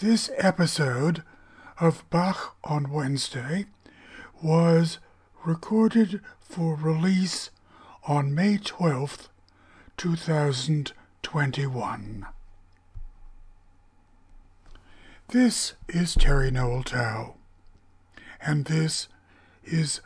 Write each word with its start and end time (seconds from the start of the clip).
This 0.00 0.30
episode 0.36 1.24
of 1.80 2.08
Bach 2.08 2.56
on 2.62 2.92
Wednesday 2.92 3.66
was 4.40 5.00
recorded 5.44 6.20
for 6.38 6.76
release 6.76 7.50
on 8.06 8.32
May 8.32 8.58
12th, 8.58 9.26
2021. 9.96 12.26
This 15.30 15.74
is 15.88 16.14
Terry 16.14 16.52
Noel 16.52 17.36
and 18.40 18.66
this 18.66 19.08
is 19.64 20.00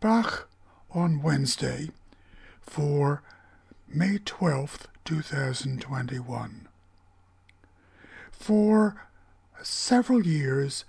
Bach 0.00 0.50
on 0.90 1.22
Wednesday 1.22 1.88
for 2.60 3.22
May 3.88 4.18
12th, 4.18 4.84
2021. 5.06 6.68
For 8.30 9.06
several 9.62 10.26
years 10.26 10.84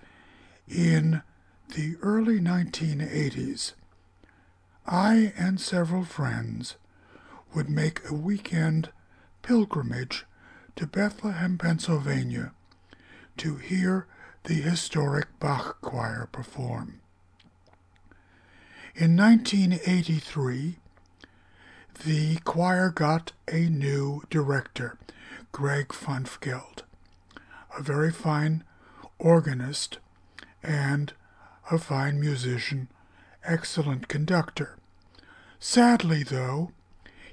in 0.67 1.21
the 1.75 1.95
early 2.01 2.39
1980s, 2.39 3.73
I 4.85 5.33
and 5.37 5.59
several 5.59 6.03
friends 6.03 6.75
would 7.53 7.69
make 7.69 8.01
a 8.09 8.13
weekend 8.13 8.89
pilgrimage 9.41 10.25
to 10.75 10.87
Bethlehem, 10.87 11.57
Pennsylvania 11.57 12.51
to 13.37 13.55
hear 13.55 14.07
the 14.43 14.55
historic 14.55 15.27
Bach 15.39 15.79
Choir 15.81 16.27
perform. 16.31 16.99
In 18.95 19.15
1983, 19.15 20.77
the 22.03 22.37
choir 22.43 22.89
got 22.89 23.31
a 23.47 23.69
new 23.69 24.23
director, 24.29 24.97
Greg 25.51 25.89
Funfgeld, 25.89 26.83
a 27.77 27.81
very 27.81 28.11
fine 28.11 28.63
organist 29.19 29.99
and 30.63 31.13
a 31.69 31.77
fine 31.77 32.19
musician, 32.19 32.87
excellent 33.43 34.07
conductor. 34.07 34.77
Sadly, 35.59 36.23
though, 36.23 36.71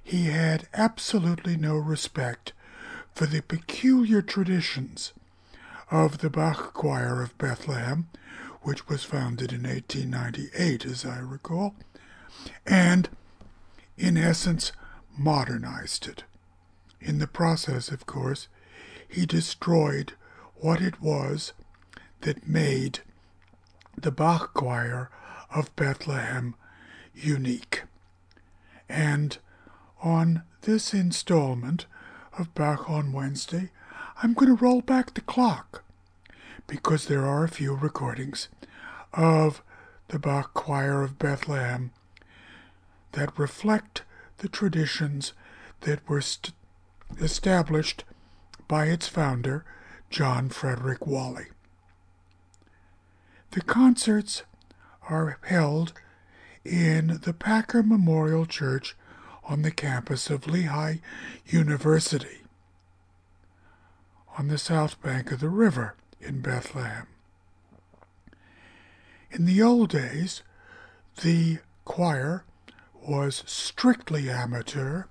he 0.03 0.27
had 0.27 0.69
absolutely 0.73 1.57
no 1.57 1.77
respect 1.77 2.53
for 3.15 3.27
the 3.27 3.43
peculiar 3.43 4.23
traditions 4.23 5.13
of 5.91 6.19
the 6.19 6.31
Bach 6.31 6.73
Choir 6.75 7.23
of 7.23 7.37
Bethlehem, 7.39 8.09
which 8.63 8.89
was 8.89 9.05
founded 9.05 9.53
in 9.53 9.63
1898, 9.63 10.85
as 10.85 11.05
I 11.05 11.19
recall, 11.19 11.75
and, 12.67 13.09
in 13.97 14.17
essence, 14.17 14.73
modernized 15.17 16.07
it. 16.07 16.25
In 17.01 17.19
the 17.19 17.27
process, 17.27 17.91
of 17.91 18.07
course, 18.07 18.49
he 19.09 19.25
destroyed 19.25 20.13
what 20.61 20.81
it 20.81 21.01
was 21.01 21.53
that 22.21 22.49
made 22.49 23.01
the 23.97 24.11
Bach 24.11 24.55
Choir 24.55 25.11
of 25.55 25.75
Bethlehem 25.77 26.55
unique. 27.15 27.85
And 28.89 29.39
on 30.03 30.43
this 30.63 30.95
installment 30.95 31.87
of 32.39 32.55
Bach 32.55 32.89
on 32.89 33.13
Wednesday, 33.13 33.71
I'm 34.23 34.35
going 34.35 34.57
to 34.57 34.63
roll 34.65 34.81
back 34.81 35.15
the 35.15 35.21
clock 35.21 35.85
because 36.67 37.07
there 37.07 37.25
are 37.25 37.45
a 37.45 37.49
few 37.49 37.75
recordings 37.75 38.49
of 39.13 39.63
the 40.09 40.19
Bach 40.19 40.55
Choir 40.55 41.03
of 41.03 41.19
Bethlehem 41.19 41.93
that 43.13 43.39
reflect 43.39 44.03
the 44.39 44.49
traditions 44.49 45.33
that 45.81 46.07
were 46.09 46.21
st- 46.21 46.55
established 47.21 48.05
by 48.67 48.87
its 48.87 49.09
founder, 49.09 49.65
John 50.11 50.49
Frederick 50.49 51.07
Wolle. 51.07 51.47
The 53.51 53.61
concerts 53.63 54.43
are 55.09 55.39
held 55.43 55.93
in 56.65 57.21
the 57.23 57.33
Packer 57.33 57.83
Memorial 57.83 58.47
Church 58.47 58.97
on 59.45 59.63
the 59.63 59.71
campus 59.71 60.29
of 60.31 60.47
Lehigh 60.47 60.97
University 61.47 62.43
on 64.39 64.49
the 64.49 64.59
south 64.59 65.01
bank 65.03 65.33
of 65.33 65.41
the 65.41 65.49
river 65.49 65.97
in 66.21 66.41
Bethlehem. 66.41 67.07
In 69.31 69.47
the 69.47 69.61
old 69.61 69.91
days, 69.91 70.43
the 71.23 71.59
choir 71.85 72.45
was 72.95 73.43
strictly 73.47 74.31
amateur 74.31 75.05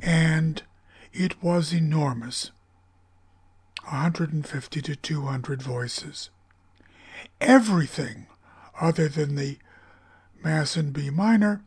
and 0.00 0.62
it 1.12 1.42
was 1.42 1.72
enormous 1.72 2.50
150 3.84 4.82
to 4.82 4.96
200 4.96 5.62
voices. 5.62 6.30
Everything 7.40 8.26
other 8.80 9.08
than 9.08 9.36
the 9.36 9.58
Mass 10.42 10.76
in 10.76 10.90
B 10.90 11.08
minor 11.08 11.62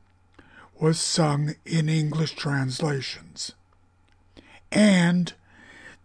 was 0.79 0.99
sung 0.99 1.55
in 1.65 1.89
English 1.89 2.33
translations. 2.35 3.53
And 4.71 5.33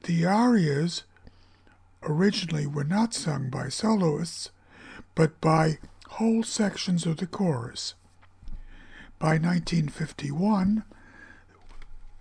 the 0.05 0.25
arias 0.25 1.03
originally 2.03 2.67
were 2.67 2.85
not 2.85 3.13
sung 3.13 3.51
by 3.51 3.69
soloists, 3.69 4.51
but 5.15 5.41
by 5.41 5.79
whole 6.09 6.43
sections 6.43 7.05
of 7.07 7.19
the 7.19 7.27
chorus. 7.27 7.95
By 9.19 9.39
1951, 9.39 10.85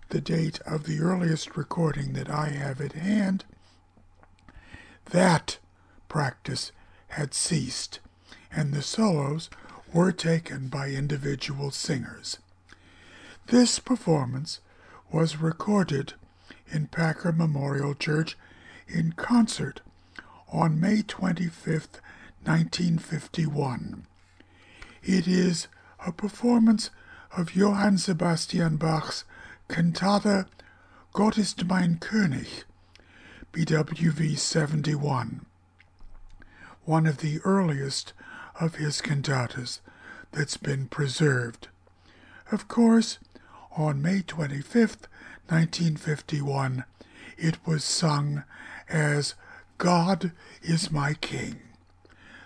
the 0.10 0.22
date 0.22 0.60
of 0.66 0.84
the 0.84 1.00
earliest 1.00 1.56
recording 1.56 2.14
that 2.14 2.30
I 2.30 2.50
have 2.50 2.82
at 2.82 2.94
hand, 2.94 3.46
that 5.12 5.60
practice 6.08 6.72
had 7.10 7.34
ceased, 7.34 8.00
and 8.52 8.74
the 8.74 8.82
solos 8.82 9.50
were 9.94 10.12
taken 10.12 10.68
by 10.68 10.90
individual 10.90 11.72
singers. 11.72 12.38
This 13.48 13.80
performance 13.80 14.60
was 15.12 15.38
recorded 15.38 16.14
in 16.72 16.88
Packer 16.88 17.32
Memorial 17.32 17.94
Church 17.94 18.38
in 18.88 19.14
concert 19.14 19.82
on 20.52 20.80
May 20.80 21.02
25, 21.02 22.02
1951. 22.44 24.06
It 25.04 25.28
is 25.28 25.68
a 26.06 26.12
performance 26.12 26.90
of 27.36 27.56
Johann 27.56 27.98
Sebastian 27.98 28.78
Bach's 28.78 29.24
Cantata 29.68 30.48
Gott 31.14 31.38
ist 31.38 31.66
mein 31.66 32.00
König, 32.00 32.64
BWV 33.54 34.38
71, 34.38 35.46
one 36.86 37.06
of 37.06 37.18
the 37.18 37.40
earliest 37.44 38.14
of 38.60 38.76
his 38.76 39.02
cantatas 39.02 39.82
that's 40.32 40.56
been 40.56 40.88
preserved. 40.88 41.68
Of 42.50 42.70
course, 42.70 43.20
on 43.76 44.02
May 44.02 44.22
25, 44.22 45.08
1951, 45.50 46.86
it 47.38 47.58
was 47.66 47.84
sung 47.84 48.44
as 48.88 49.36
God 49.78 50.32
is 50.62 50.90
My 50.90 51.14
King. 51.16 51.60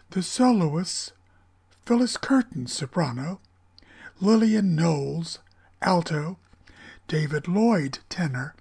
The 0.09 0.23
soloists 0.23 1.11
Phyllis 1.85 2.17
Curtin, 2.17 2.65
soprano, 2.65 3.39
Lillian 4.19 4.75
Knowles, 4.75 5.37
alto, 5.83 6.39
David 7.07 7.47
Lloyd, 7.47 7.99
tenor, 8.09 8.55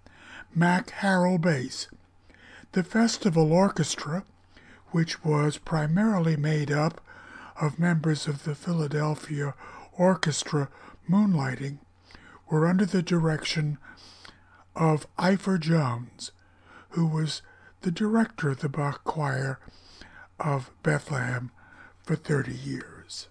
Mac 0.54 0.88
Harrell, 0.88 1.40
bass. 1.40 1.88
The 2.74 2.82
festival 2.82 3.52
orchestra, 3.52 4.24
which 4.90 5.24
was 5.24 5.58
primarily 5.58 6.36
made 6.36 6.72
up 6.72 7.00
of 7.60 7.78
members 7.78 8.26
of 8.26 8.42
the 8.42 8.56
Philadelphia 8.56 9.54
Orchestra 9.92 10.68
Moonlighting, 11.08 11.78
were 12.50 12.66
under 12.66 12.84
the 12.84 13.00
direction 13.00 13.78
of 14.74 15.06
Ifor 15.16 15.60
Jones, 15.60 16.32
who 16.90 17.06
was 17.06 17.42
the 17.82 17.92
director 17.92 18.48
of 18.50 18.58
the 18.58 18.68
Bach 18.68 19.04
Choir 19.04 19.60
of 20.40 20.72
Bethlehem 20.82 21.52
for 22.02 22.16
30 22.16 22.54
years. 22.54 23.28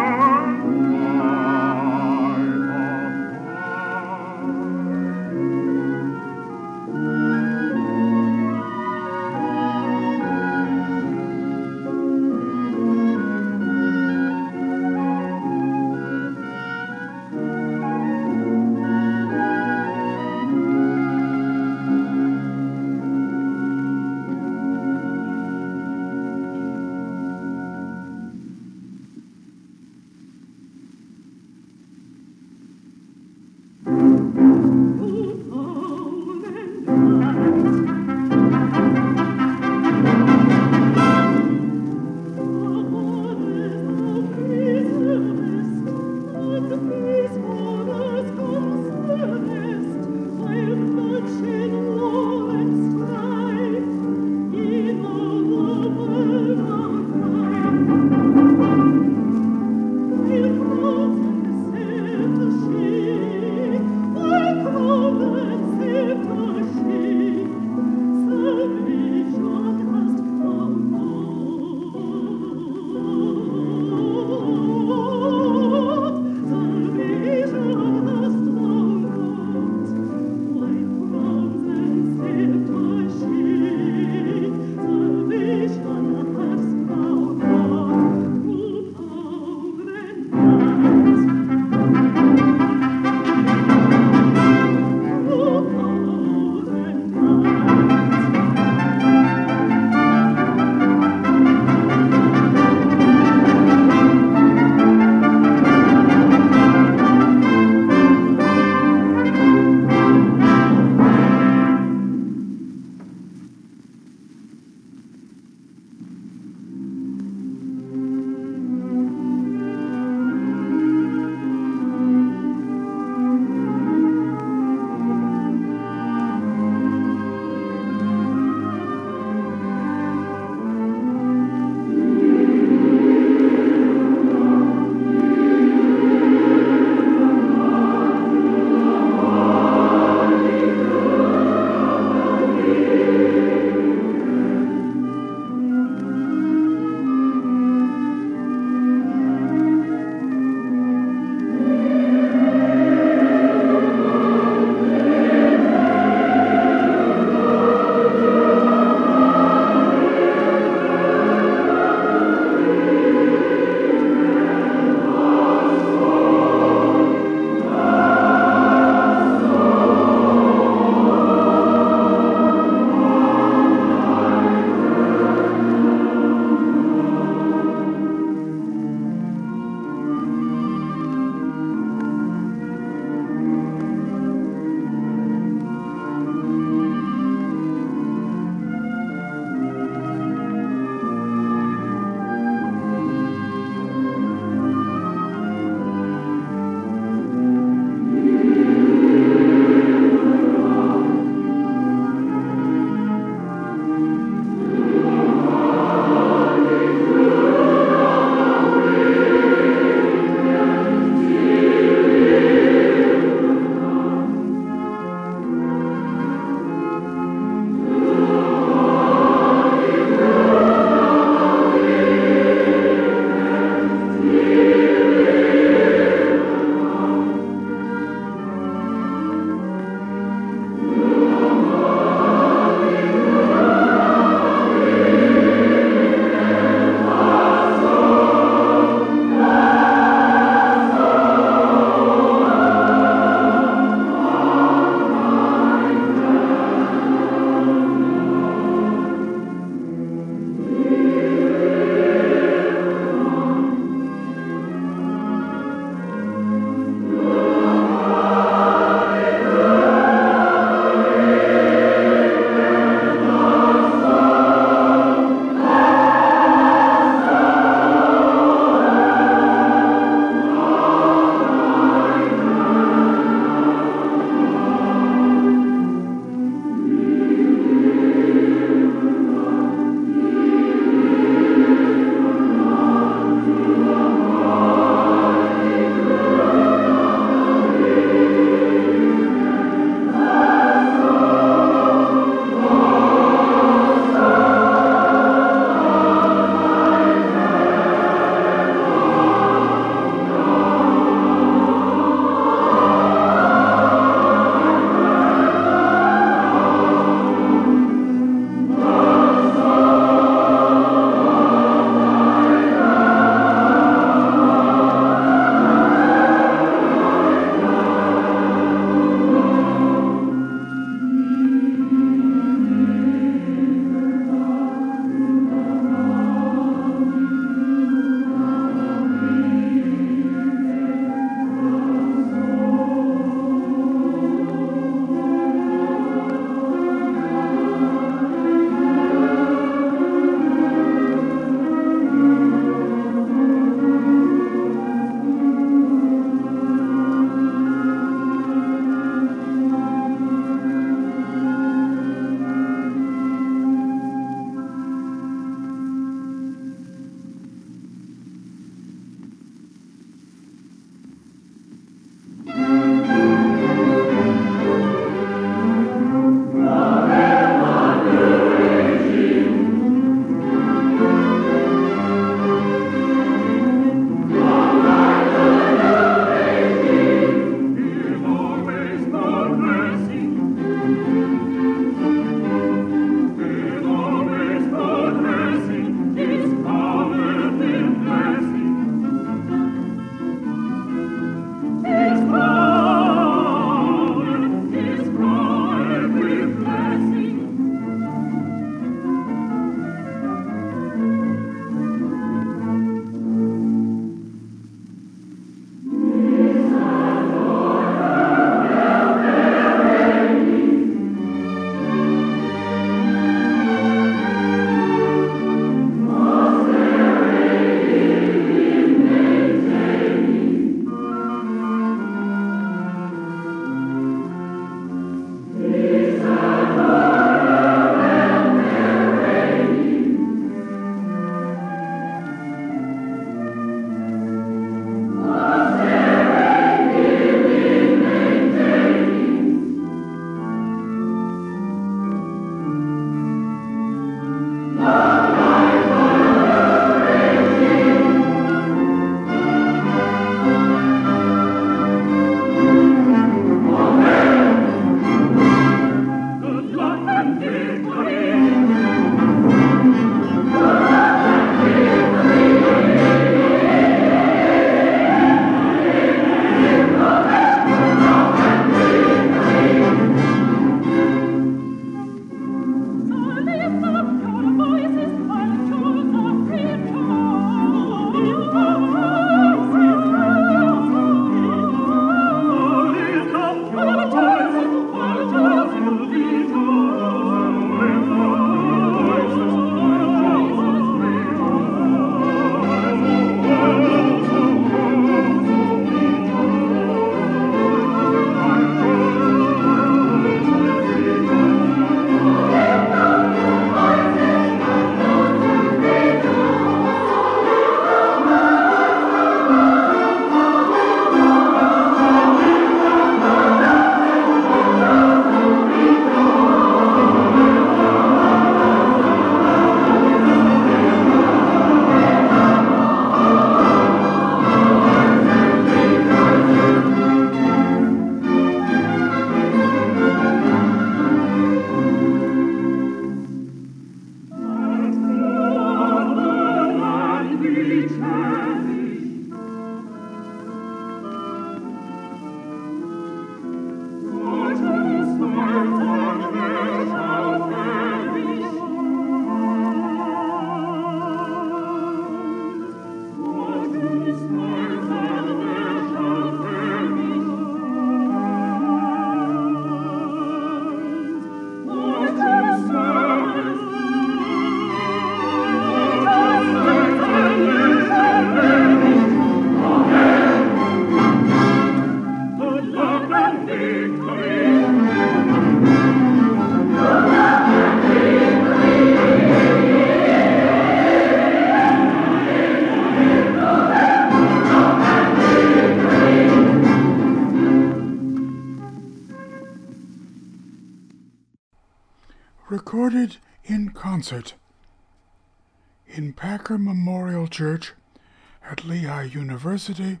University 599.38 600.00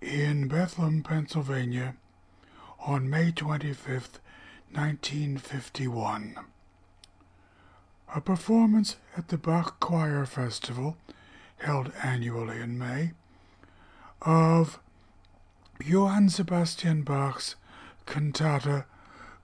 in 0.00 0.48
Bethlehem, 0.48 1.02
Pennsylvania 1.02 1.94
on 2.86 3.10
May 3.10 3.32
25, 3.32 4.18
1951. 4.72 6.36
A 8.14 8.20
performance 8.22 8.96
at 9.14 9.28
the 9.28 9.36
Bach 9.36 9.78
Choir 9.78 10.24
Festival, 10.24 10.96
held 11.58 11.92
annually 12.02 12.60
in 12.60 12.78
May, 12.78 13.10
of 14.22 14.80
Johann 15.84 16.30
Sebastian 16.30 17.02
Bach's 17.02 17.56
cantata 18.06 18.86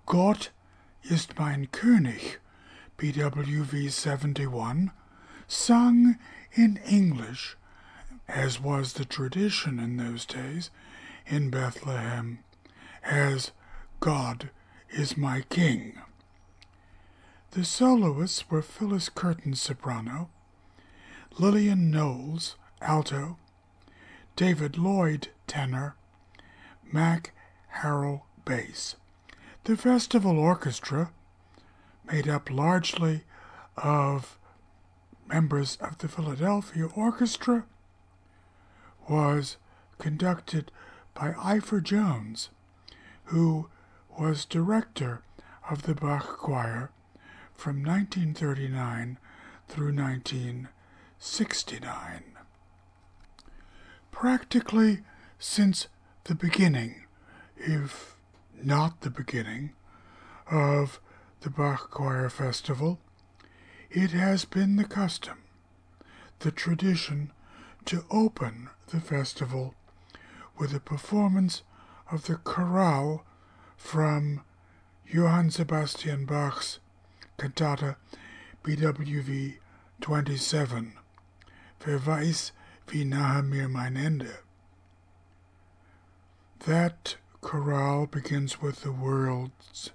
Gott 0.07 0.49
ist 1.03 1.39
mein 1.39 1.67
König, 1.67 2.39
BWV 2.97 3.91
71, 3.91 4.91
sung 5.47 6.17
in 6.55 6.79
English, 6.89 7.59
as 8.29 8.61
was 8.61 8.95
the 8.95 9.05
tradition 9.05 9.79
in 9.79 9.97
those 9.97 10.25
days 10.25 10.71
in 11.27 11.51
Bethlehem, 11.51 12.41
as 13.05 13.53
God 14.01 14.51
is 14.91 15.17
my 15.17 15.43
King. 15.43 15.99
The 17.53 17.65
soloists 17.65 18.51
were 18.51 18.63
Phyllis 18.63 19.09
Curtin, 19.09 19.55
soprano, 19.55 20.29
Lillian 21.39 21.91
Knowles, 21.91 22.57
alto, 22.81 23.39
David 24.37 24.77
Lloyd, 24.77 25.29
tenor, 25.47 25.97
Mac 26.93 27.33
Harrell, 27.79 28.23
bass. 28.45 28.97
The 29.65 29.77
festival 29.77 30.39
orchestra, 30.39 31.11
made 32.05 32.29
up 32.29 32.51
largely 32.51 33.23
of 33.77 34.39
members 35.27 35.77
of 35.81 35.99
the 35.99 36.09
Philadelphia 36.09 36.87
Orchestra, 36.95 37.65
was 39.09 39.57
conducted 39.99 40.71
by 41.15 41.33
Ifor 41.33 41.83
Jones, 41.83 42.51
who 43.25 43.69
was 44.19 44.45
director 44.45 45.23
of 45.71 45.83
the 45.83 45.95
Bach 45.95 46.39
Choir 46.39 46.91
from 47.55 47.83
1939 47.83 49.19
through 49.69 49.95
1969. 49.95 52.23
Practically 54.11 55.03
since 55.39 55.87
the 56.25 56.35
beginning, 56.35 57.05
if 57.57 58.17
not 58.63 59.03
the 59.03 59.11
beginning, 59.11 59.73
of 60.51 61.01
the 61.41 61.51
Bach 61.51 61.91
Choir 61.91 62.31
Festival, 62.31 62.99
it 63.91 64.13
has 64.13 64.45
been 64.45 64.77
the 64.77 64.85
custom, 64.85 65.39
the 66.41 66.51
tradition, 66.51 67.33
to 67.85 68.05
open 68.11 68.71
the 68.89 69.01
festival 69.01 69.75
with 70.59 70.75
a 70.75 70.81
performance 70.81 71.63
of 72.11 72.27
the 72.27 72.37
chorale 72.37 73.25
from 73.77 74.43
Johann 75.07 75.51
Sebastian 75.51 76.25
Bach's 76.25 76.79
cantata 77.39 77.97
BWV 78.65 79.57
27, 80.01 80.93
Wer 81.85 81.99
weiß, 81.99 82.53
wie 82.89 83.05
nahe 83.05 83.43
mir 83.43 83.69
mein 83.69 83.97
Ende. 83.97 84.39
That 86.61 87.17
chorale 87.41 88.07
begins 88.07 88.61
with 88.61 88.83
the 88.83 88.93
words 88.93 89.91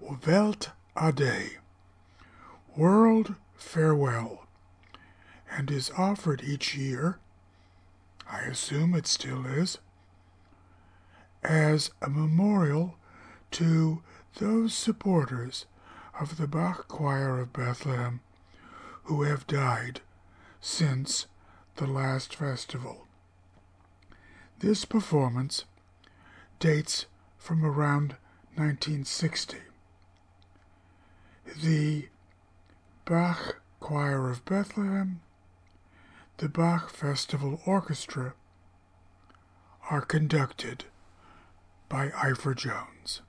Welt 0.00 0.70
Ade, 1.00 1.58
World 2.76 3.34
Farewell, 3.54 4.46
and 5.50 5.70
is 5.70 5.90
offered 5.96 6.42
each 6.42 6.74
year, 6.74 7.18
I 8.30 8.42
assume 8.42 8.94
it 8.94 9.06
still 9.06 9.44
is, 9.44 9.78
as 11.42 11.90
a 12.00 12.08
memorial 12.08 12.94
to 13.52 14.02
those 14.38 14.72
supporters 14.72 15.66
of 16.18 16.36
the 16.36 16.46
Bach 16.46 16.86
Choir 16.86 17.40
of 17.40 17.52
Bethlehem 17.52 18.20
who 19.04 19.22
have 19.22 19.46
died 19.46 20.00
since 20.60 21.26
the 21.76 21.86
last 21.86 22.34
festival. 22.36 23.06
This 24.60 24.84
performance 24.84 25.64
dates 26.60 27.06
from 27.36 27.64
around 27.64 28.16
1960. 28.54 29.56
The 31.62 32.08
Bach 33.04 33.60
Choir 33.80 34.30
of 34.30 34.44
Bethlehem, 34.44 35.20
the 36.40 36.48
Bach 36.48 36.88
Festival 36.88 37.60
Orchestra 37.66 38.32
are 39.90 40.00
conducted 40.00 40.86
by 41.86 42.08
Ifor 42.08 42.56
Jones. 42.56 43.20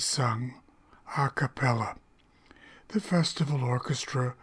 Sung 0.00 0.54
a 1.16 1.28
cappella. 1.28 1.96
The 2.88 3.00
festival 3.00 3.62
orchestra 3.62 4.34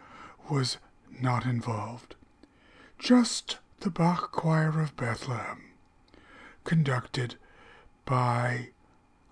was 0.48 0.78
not 1.10 1.44
involved. 1.44 2.14
Just 2.98 3.58
the 3.80 3.90
Bach 3.90 4.30
Choir 4.30 4.80
of 4.80 4.96
Bethlehem, 4.96 5.72
conducted 6.62 7.34
by 8.04 8.68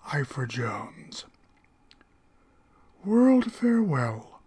Ifor 0.07 0.47
Jones. 0.49 1.23
World 3.05 3.53
Farewell 3.53 4.41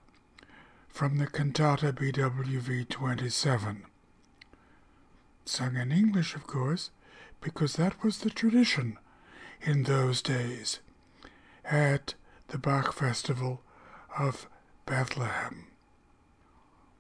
from 0.88 1.16
the 1.16 1.26
cantata 1.26 1.94
BWV 1.94 2.88
27. 2.90 3.84
Sung 5.46 5.76
in 5.76 5.90
English, 5.90 6.34
of 6.34 6.46
course, 6.46 6.90
because 7.40 7.76
that 7.76 8.04
was 8.04 8.18
the 8.18 8.30
tradition 8.30 8.98
in 9.62 9.84
those 9.84 10.20
days 10.20 10.80
at 11.70 12.14
the 12.48 12.59
Bach 12.59 12.92
Festival 12.92 13.62
of 14.18 14.48
Bethlehem. 14.87 15.68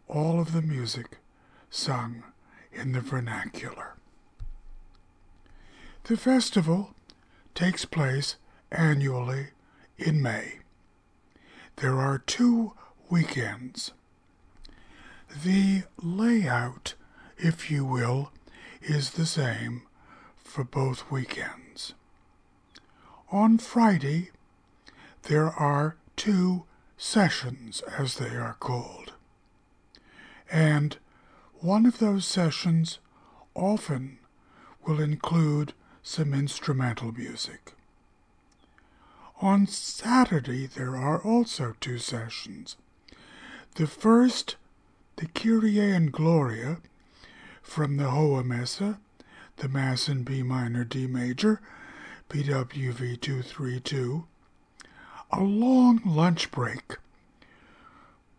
All 0.06 0.40
of 0.40 0.52
the 0.52 0.62
music 0.62 1.18
sung 1.70 2.22
in 2.72 2.92
the 2.92 3.00
vernacular. 3.00 3.96
The 6.04 6.16
festival 6.16 6.94
takes 7.54 7.84
place 7.84 8.36
annually 8.70 9.48
in 9.98 10.22
May. 10.22 10.60
There 11.76 11.98
are 11.98 12.18
two 12.18 12.72
weekends. 13.08 13.92
The 15.44 15.82
layout, 16.00 16.94
if 17.38 17.70
you 17.70 17.84
will, 17.84 18.32
is 18.80 19.10
the 19.10 19.26
same 19.26 19.82
for 20.36 20.64
both 20.64 21.10
weekends. 21.10 21.94
On 23.30 23.58
Friday, 23.58 24.30
there 25.24 25.50
are 25.50 25.96
two 26.16 26.64
sessions, 26.96 27.82
as 27.98 28.16
they 28.16 28.36
are 28.36 28.56
called. 28.60 29.12
And 30.50 30.96
one 31.60 31.86
of 31.86 31.98
those 31.98 32.26
sessions 32.26 32.98
often 33.54 34.18
will 34.86 35.00
include 35.00 35.72
some 36.02 36.34
instrumental 36.34 37.12
music. 37.12 37.74
On 39.40 39.66
Saturday, 39.66 40.66
there 40.66 40.96
are 40.96 41.22
also 41.22 41.74
two 41.80 41.98
sessions. 41.98 42.76
The 43.76 43.86
first, 43.86 44.56
the 45.16 45.26
Kyrie 45.26 45.78
and 45.78 46.12
Gloria, 46.12 46.78
from 47.62 47.96
the 47.96 48.04
Hohe 48.04 48.44
Messe, 48.44 48.96
the 49.56 49.68
Mass 49.68 50.08
in 50.08 50.24
B 50.24 50.42
minor 50.42 50.84
D 50.84 51.06
major, 51.06 51.60
BWV 52.28 53.20
232, 53.20 54.26
a 55.32 55.42
long 55.42 56.00
lunch 56.04 56.50
break 56.50 56.96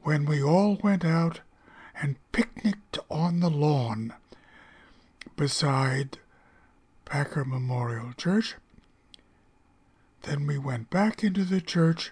when 0.03 0.25
we 0.25 0.41
all 0.41 0.77
went 0.83 1.05
out 1.05 1.41
and 2.01 2.15
picnicked 2.31 2.97
on 3.09 3.39
the 3.39 3.49
lawn 3.49 4.13
beside 5.35 6.17
Packer 7.05 7.45
Memorial 7.45 8.13
Church. 8.13 8.55
Then 10.23 10.45
we 10.47 10.57
went 10.57 10.89
back 10.89 11.23
into 11.23 11.43
the 11.43 11.61
church 11.61 12.11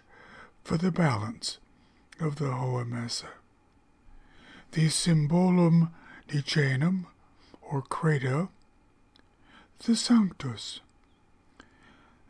for 0.64 0.78
the 0.78 0.92
balance 0.92 1.60
of 2.20 2.38
the 2.38 2.46
Hohe 2.46 2.88
Messe. 2.88 3.24
The 4.72 4.90
Symbolum 4.90 5.92
Nicenum, 6.28 7.06
or 7.62 7.82
Credo, 7.82 8.50
the 9.80 9.96
Sanctus, 9.96 10.80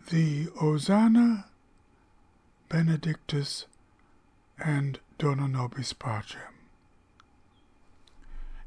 the 0.10 0.48
Hosanna 0.58 1.46
Benedictus, 2.70 3.66
and 4.64 5.00
Dona 5.18 5.48
Nobis 5.48 5.92
Pacem. 5.92 6.54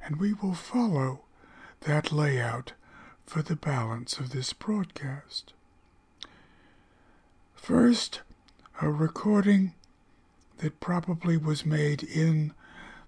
And 0.04 0.16
we 0.16 0.32
will 0.32 0.54
follow 0.54 1.20
that 1.82 2.10
layout 2.10 2.72
for 3.24 3.42
the 3.42 3.54
balance 3.54 4.18
of 4.18 4.30
this 4.30 4.52
broadcast. 4.52 5.52
First, 7.54 8.22
a 8.80 8.90
recording 8.90 9.74
that 10.58 10.80
probably 10.80 11.36
was 11.36 11.64
made 11.64 12.02
in 12.02 12.52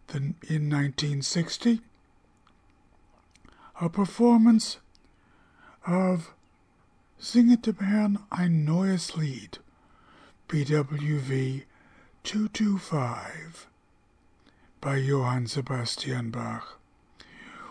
the, 0.06 0.18
in 0.48 0.70
1960, 0.70 1.80
a 3.80 3.88
performance 3.88 4.78
of 5.84 6.32
Singet 7.20 7.62
dem 7.62 7.76
Herrn 7.76 8.18
ein 8.30 8.64
neues 8.64 9.16
Lied 9.16 9.58
BWV 10.48 11.64
225 12.22 13.66
by 14.80 14.96
Johann 14.96 15.46
Sebastian 15.46 16.30
Bach, 16.30 16.78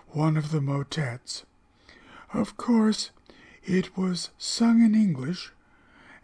one 0.09 0.35
of 0.35 0.51
the 0.51 0.59
motets. 0.59 1.45
Of 2.33 2.57
course, 2.57 3.11
it 3.63 3.95
was 3.95 4.31
sung 4.39 4.83
in 4.83 4.95
English 4.95 5.51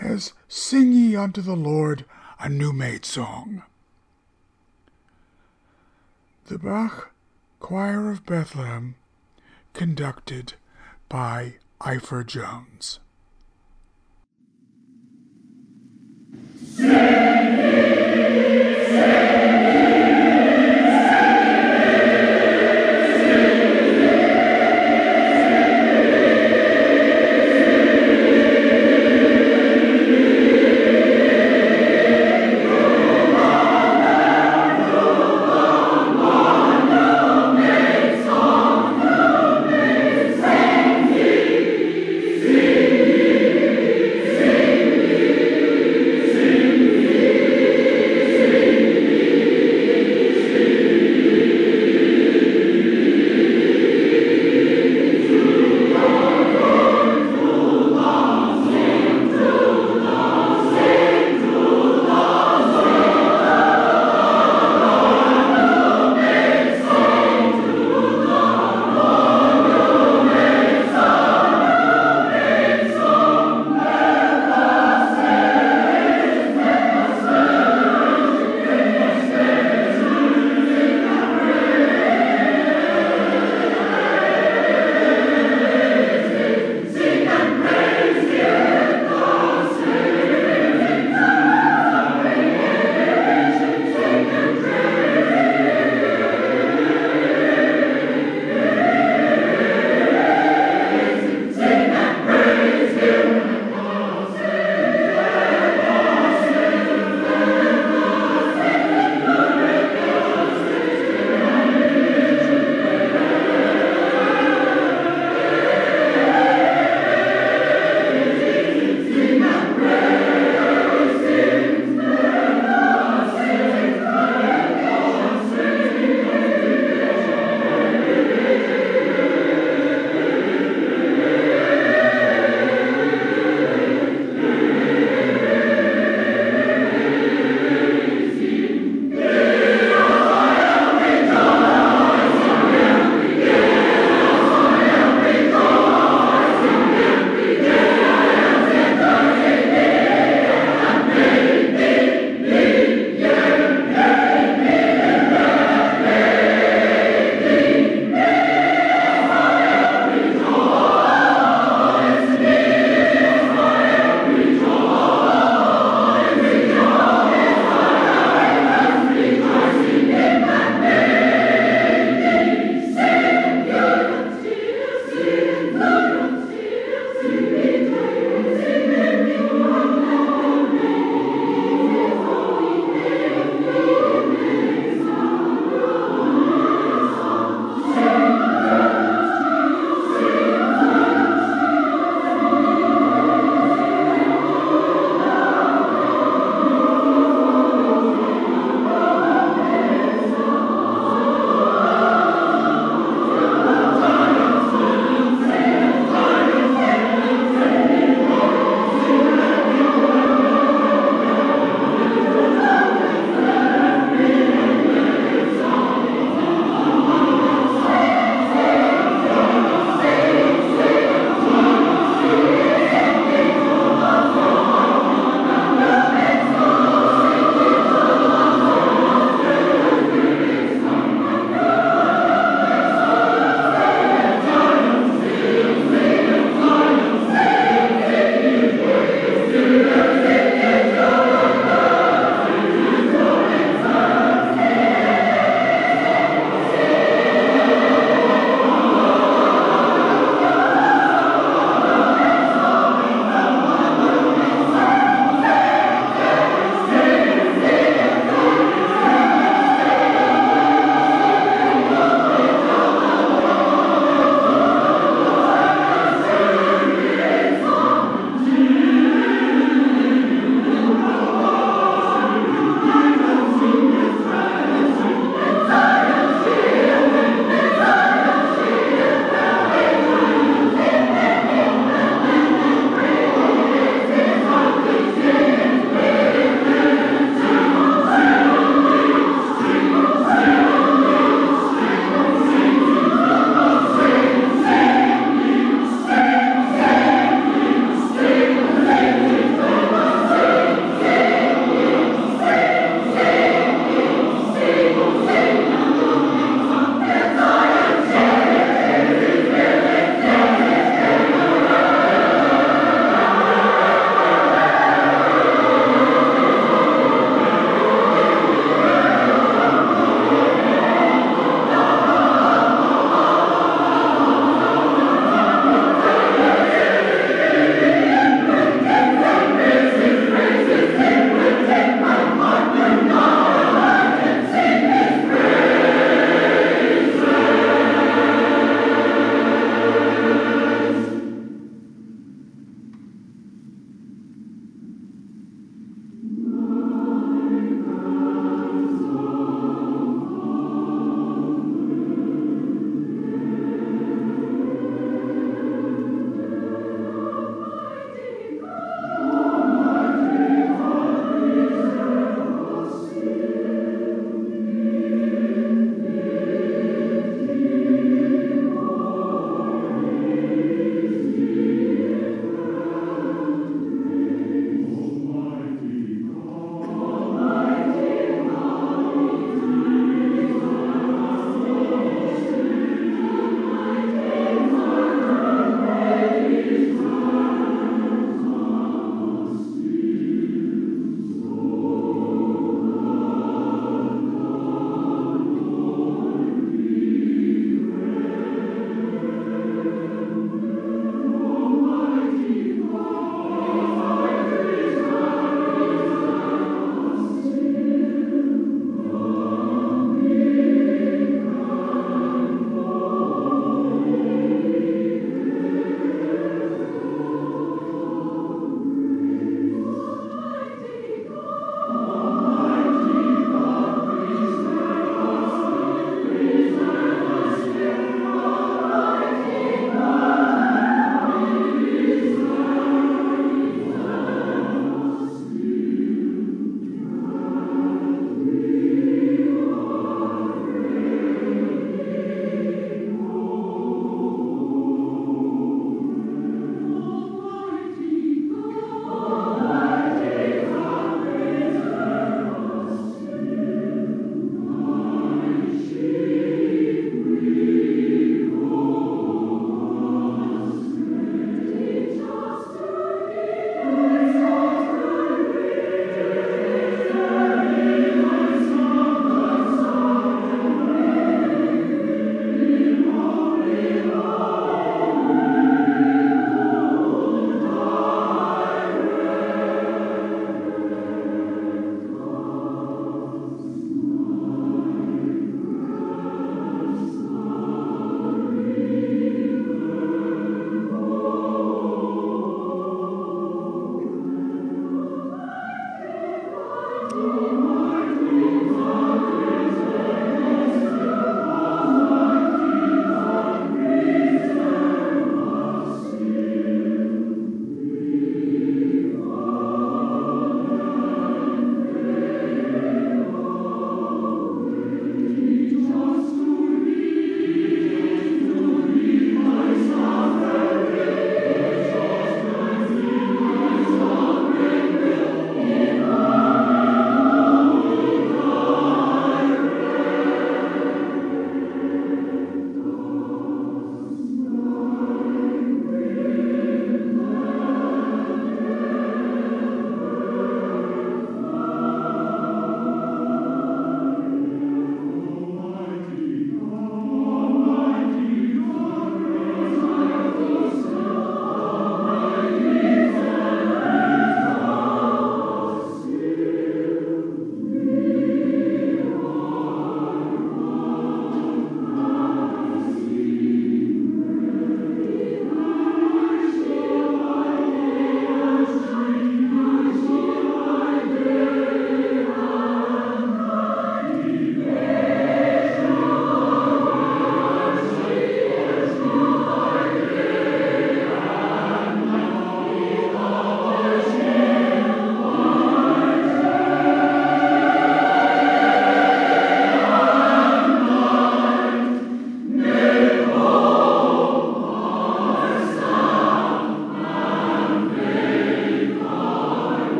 as 0.00 0.32
Sing 0.46 0.92
Ye 0.92 1.16
Unto 1.16 1.40
the 1.40 1.56
Lord 1.56 2.04
a 2.38 2.48
New 2.48 2.72
Made 2.72 3.04
Song. 3.04 3.64
The 6.46 6.58
Bach 6.58 7.10
Choir 7.58 8.10
of 8.10 8.24
Bethlehem, 8.24 8.94
conducted 9.72 10.54
by 11.08 11.56
Ifor 11.80 12.24
Jones. 12.24 13.00
Sing 16.76 17.65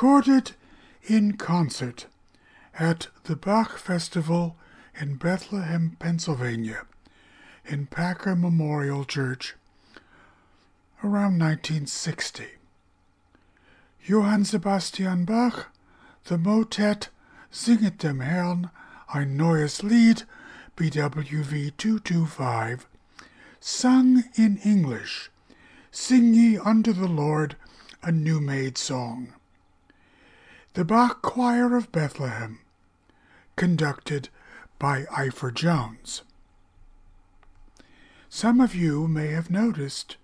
recorded 0.00 0.52
in 1.02 1.36
concert 1.36 2.06
at 2.78 3.08
the 3.24 3.36
Bach 3.36 3.76
Festival 3.76 4.56
in 4.98 5.16
Bethlehem, 5.16 5.94
Pennsylvania, 5.98 6.86
in 7.66 7.84
Packer 7.84 8.34
Memorial 8.34 9.04
Church 9.04 9.56
around 11.04 11.38
1960. 11.38 12.46
Johann 14.02 14.46
Sebastian 14.46 15.26
Bach, 15.26 15.66
the 16.24 16.38
motet 16.38 17.10
Singet 17.52 17.98
dem 17.98 18.20
Herrn 18.20 18.70
ein 19.12 19.36
neues 19.36 19.82
Lied, 19.82 20.22
BWV 20.78 21.76
225, 21.76 22.88
sung 23.60 24.24
in 24.34 24.56
English, 24.64 25.30
Sing 25.90 26.32
ye 26.32 26.56
unto 26.56 26.94
the 26.94 27.06
Lord 27.06 27.56
a 28.02 28.10
new 28.10 28.40
made 28.40 28.78
song. 28.78 29.34
The 30.74 30.84
Bach 30.84 31.20
Choir 31.20 31.76
of 31.76 31.90
Bethlehem, 31.90 32.60
conducted 33.56 34.28
by 34.78 35.02
Ifor 35.06 35.52
Jones. 35.52 36.22
Some 38.28 38.60
of 38.60 38.72
you 38.72 39.08
may 39.08 39.32
have 39.32 39.50
noticed 39.50 40.16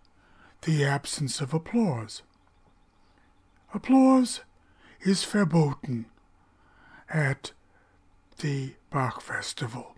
the 0.63 0.85
absence 0.85 1.41
of 1.41 1.53
applause. 1.53 2.23
Applause 3.75 4.43
is 5.01 5.25
verboten 5.25 6.07
at 7.11 7.51
the 8.39 8.75
Bach 8.91 9.21
Festival. 9.21 9.97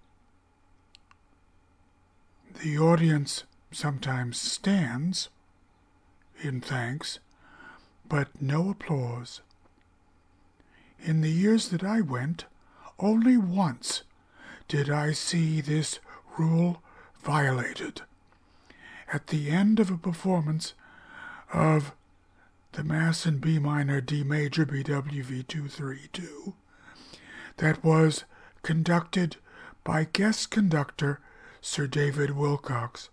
The 2.62 2.78
audience 2.78 3.44
sometimes 3.70 4.40
stands 4.40 5.28
in 6.40 6.62
thanks, 6.62 7.18
but 8.08 8.40
no 8.40 8.70
applause. 8.70 9.42
In 11.00 11.20
the 11.20 11.30
years 11.30 11.68
that 11.68 11.84
I 11.84 12.00
went, 12.00 12.44
only 12.98 13.36
once 13.36 14.02
did 14.66 14.90
I 14.90 15.12
see 15.12 15.60
this 15.60 16.00
rule 16.36 16.82
violated. 17.22 18.02
At 19.12 19.28
the 19.28 19.50
end 19.50 19.80
of 19.80 19.90
a 19.90 19.96
performance 19.96 20.74
of 21.52 21.92
the 22.72 22.84
Mass 22.84 23.26
in 23.26 23.38
B 23.38 23.58
minor 23.58 24.00
D 24.00 24.22
major 24.22 24.66
BWV 24.66 25.46
232 25.46 26.54
that 27.56 27.82
was 27.82 28.24
conducted 28.62 29.36
by 29.84 30.04
guest 30.04 30.50
conductor 30.50 31.20
Sir 31.60 31.86
David 31.86 32.30
Willcocks. 32.30 33.08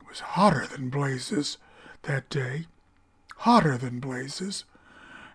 It 0.00 0.08
was 0.08 0.20
hotter 0.20 0.66
than 0.66 0.90
blazes 0.90 1.58
that 2.02 2.28
day, 2.28 2.66
hotter 3.38 3.78
than 3.78 4.00
blazes, 4.00 4.64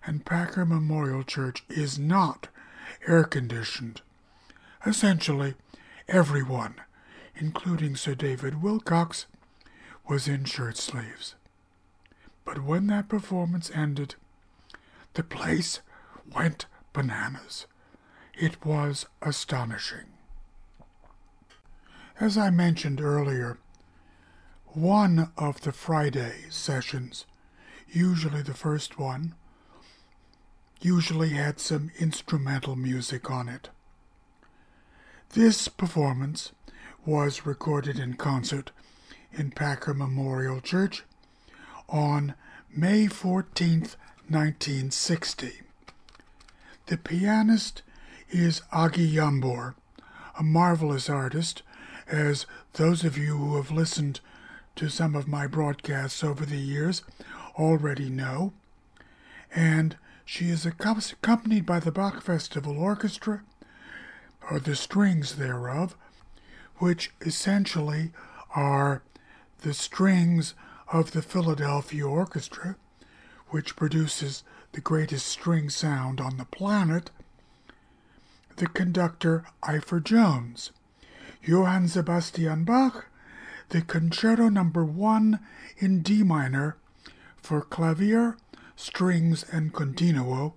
and 0.05 0.25
Packer 0.25 0.65
Memorial 0.65 1.23
Church 1.23 1.63
is 1.69 1.97
not 1.97 2.47
air 3.07 3.23
conditioned. 3.23 4.01
Essentially, 4.85 5.55
everyone, 6.07 6.75
including 7.35 7.95
Sir 7.95 8.15
David 8.15 8.55
Willcocks, 8.61 9.25
was 10.07 10.27
in 10.27 10.45
shirt 10.45 10.77
sleeves. 10.77 11.35
But 12.43 12.63
when 12.63 12.87
that 12.87 13.09
performance 13.09 13.71
ended, 13.73 14.15
the 15.15 15.23
place 15.23 15.81
went 16.33 16.67
bananas. 16.93 17.65
It 18.33 18.63
was 18.63 19.07
astonishing. 19.21 20.05
As 22.19 22.37
I 22.37 22.49
mentioned 22.49 23.01
earlier, 23.01 23.57
one 24.67 25.31
of 25.37 25.61
the 25.61 25.71
Friday 25.71 26.45
sessions, 26.49 27.25
usually 27.89 28.41
the 28.41 28.53
first 28.53 28.99
one, 28.99 29.33
usually 30.81 31.29
had 31.29 31.59
some 31.59 31.91
instrumental 31.99 32.75
music 32.75 33.29
on 33.31 33.47
it. 33.49 33.69
This 35.33 35.67
performance 35.67 36.51
was 37.05 37.45
recorded 37.45 37.99
in 37.99 38.13
concert 38.15 38.71
in 39.33 39.51
Packer 39.51 39.93
Memorial 39.93 40.61
Church 40.61 41.03
on 41.89 42.35
May 42.75 43.07
14, 43.07 43.81
1960. 44.27 45.61
The 46.87 46.97
pianist 46.97 47.81
is 48.29 48.61
Agi 48.71 49.13
Jambor, 49.13 49.75
a 50.37 50.43
marvelous 50.43 51.09
artist, 51.09 51.61
as 52.07 52.45
those 52.73 53.03
of 53.03 53.17
you 53.17 53.37
who 53.37 53.55
have 53.55 53.71
listened 53.71 54.19
to 54.75 54.89
some 54.89 55.15
of 55.15 55.27
my 55.27 55.47
broadcasts 55.47 56.23
over 56.23 56.45
the 56.45 56.57
years 56.57 57.03
already 57.57 58.09
know. 58.09 58.53
And 59.53 59.97
she 60.25 60.49
is 60.49 60.65
accompanied 60.65 61.65
by 61.65 61.79
the 61.79 61.91
Bach 61.91 62.21
Festival 62.21 62.79
Orchestra, 62.79 63.43
or 64.49 64.59
the 64.59 64.75
strings 64.75 65.35
thereof, 65.35 65.95
which 66.77 67.13
essentially 67.21 68.11
are 68.55 69.03
the 69.61 69.73
strings 69.73 70.55
of 70.91 71.11
the 71.11 71.21
Philadelphia 71.21 72.07
Orchestra, 72.07 72.75
which 73.49 73.75
produces 73.75 74.43
the 74.71 74.81
greatest 74.81 75.27
string 75.27 75.69
sound 75.69 76.19
on 76.19 76.37
the 76.37 76.45
planet, 76.45 77.11
the 78.57 78.67
conductor 78.67 79.45
Ifor 79.63 80.03
Jones, 80.03 80.71
Johann 81.43 81.87
Sebastian 81.87 82.63
Bach, 82.63 83.07
the 83.69 83.81
Concerto 83.81 84.49
Number 84.49 84.83
no. 84.83 84.91
1 84.91 85.39
in 85.77 86.01
D 86.01 86.23
minor 86.23 86.77
for 87.37 87.61
clavier, 87.61 88.37
strings, 88.75 89.45
and 89.51 89.73
continuo, 89.73 90.53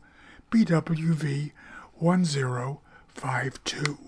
BWV 0.50 1.52
1052. 1.98 4.07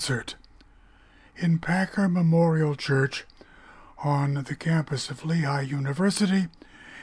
Concert. 0.00 0.34
In 1.36 1.58
Packer 1.58 2.08
Memorial 2.08 2.74
Church 2.74 3.26
on 4.02 4.32
the 4.32 4.56
campus 4.56 5.10
of 5.10 5.26
Lehigh 5.26 5.60
University 5.60 6.46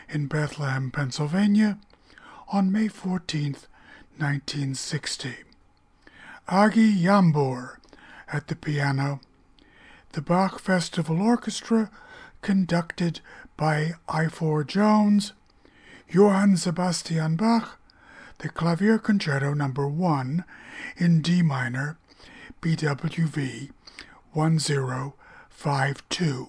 in 0.09 0.25
Bethlehem, 0.25 0.89
Pennsylvania 0.89 1.77
on 2.51 2.71
May 2.71 2.87
14, 2.87 3.51
1960. 4.17 5.35
Agi 6.49 6.99
Jambor 6.99 7.77
at 8.33 8.47
the 8.47 8.55
piano, 8.55 9.19
the 10.13 10.21
Bach 10.23 10.57
Festival 10.57 11.21
Orchestra 11.21 11.91
conducted 12.41 13.19
by 13.55 13.91
Ifor 14.09 14.65
Jones, 14.65 15.33
Johann 16.09 16.57
Sebastian 16.57 17.35
Bach, 17.35 17.77
the 18.39 18.49
Clavier 18.49 18.97
Concerto 18.97 19.53
Number 19.53 19.87
1 19.87 20.43
in 20.97 21.21
D 21.21 21.43
minor, 21.43 21.99
BWV 22.67 23.71
1052. 24.33 26.47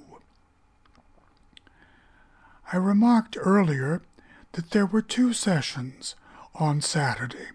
I 2.73 2.77
remarked 2.77 3.39
earlier 3.41 4.03
that 4.51 4.73
there 4.73 4.87
were 4.87 5.01
two 5.01 5.33
sessions 5.33 6.17
on 6.57 6.81
Saturday. 6.81 7.51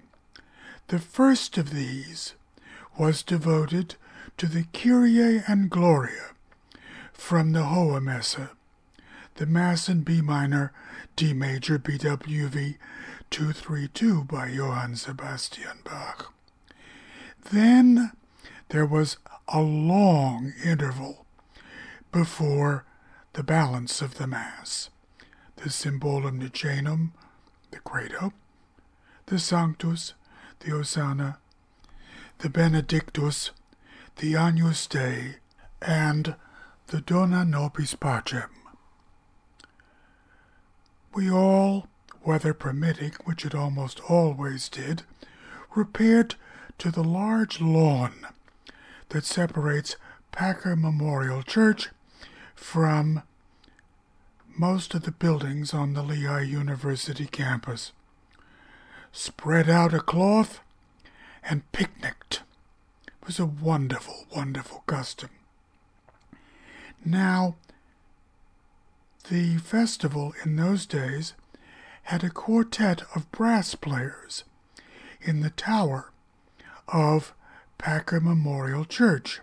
The 0.88 1.00
first 1.00 1.58
of 1.58 1.72
these 1.72 2.36
was 2.98 3.22
devoted 3.22 3.96
to 4.38 4.48
the 4.48 4.64
Kyrie 4.72 5.44
and 5.46 5.70
Gloria 5.70 6.30
from 7.12 7.52
the 7.52 7.64
Hohe 7.64 8.50
the 9.36 9.46
Mass 9.46 9.90
in 9.90 10.04
B 10.04 10.22
minor, 10.22 10.72
D 11.18 11.34
major, 11.34 11.78
BWV 11.78 12.78
232 13.30 14.24
by 14.24 14.48
Johann 14.48 14.96
Sebastian 14.96 15.80
Bach. 15.84 16.34
Then 17.52 18.14
there 18.74 18.86
was 18.88 19.18
a 19.48 19.62
long 19.62 20.52
interval 20.66 21.28
before 22.12 22.84
the 23.34 23.44
balance 23.44 24.02
of 24.02 24.16
the 24.16 24.26
Mass 24.26 24.90
the 25.58 25.70
Symbolum 25.70 26.40
Nicenum, 26.42 27.12
the 27.70 27.78
Credo, 27.78 28.34
the 29.28 29.38
Sanctus, 29.38 30.16
the 30.62 30.72
Hosanna, 30.72 31.38
the 32.40 32.50
Benedictus, 32.50 33.52
the 34.16 34.36
Agnus 34.36 34.88
Dei, 34.88 35.36
and 35.80 36.36
the 36.88 37.00
Dona 37.00 37.46
Nobis 37.46 37.94
Pacem. 37.94 38.50
We 41.14 41.30
all, 41.30 41.88
weather 42.26 42.56
permitting, 42.56 43.14
which 43.24 43.46
it 43.46 43.54
almost 43.54 44.00
always 44.10 44.68
did, 44.68 45.04
repaired 45.76 46.34
to 46.80 46.90
the 46.90 47.04
large 47.04 47.62
lawn 47.62 48.26
that 49.14 49.26
separates 49.26 49.96
Packer 50.32 50.76
Memorial 50.76 51.44
Church 51.44 51.90
from 52.56 53.22
most 54.58 54.96
of 54.96 55.04
the 55.04 55.12
buildings 55.12 55.72
on 55.72 55.94
the 55.94 56.02
Lehigh 56.02 56.42
University 56.42 57.28
campus, 57.28 57.92
spread 59.12 59.70
out 59.70 59.94
a 59.94 60.00
cloth, 60.00 60.62
and 61.48 61.72
picnicked. 61.72 62.42
It 63.06 63.28
was 63.28 63.40
a 63.40 63.46
wonderful, 63.46 64.26
wonderful 64.36 64.84
custom. 64.88 65.30
Now, 67.06 67.56
the 69.30 69.58
festival 69.58 70.34
in 70.44 70.56
those 70.56 70.88
days 70.88 71.34
had 72.04 72.24
a 72.24 72.32
quartet 72.32 73.04
of 73.16 73.32
brass 73.32 73.76
players 73.76 74.44
in 75.22 75.42
the 75.42 75.52
tower 75.52 76.12
of 76.88 77.34
Packer 77.84 78.22
Memorial 78.22 78.86
Church. 78.86 79.42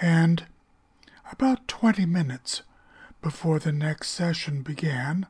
And 0.00 0.46
about 1.32 1.66
20 1.66 2.06
minutes 2.06 2.62
before 3.20 3.58
the 3.58 3.72
next 3.72 4.10
session 4.10 4.62
began, 4.62 5.26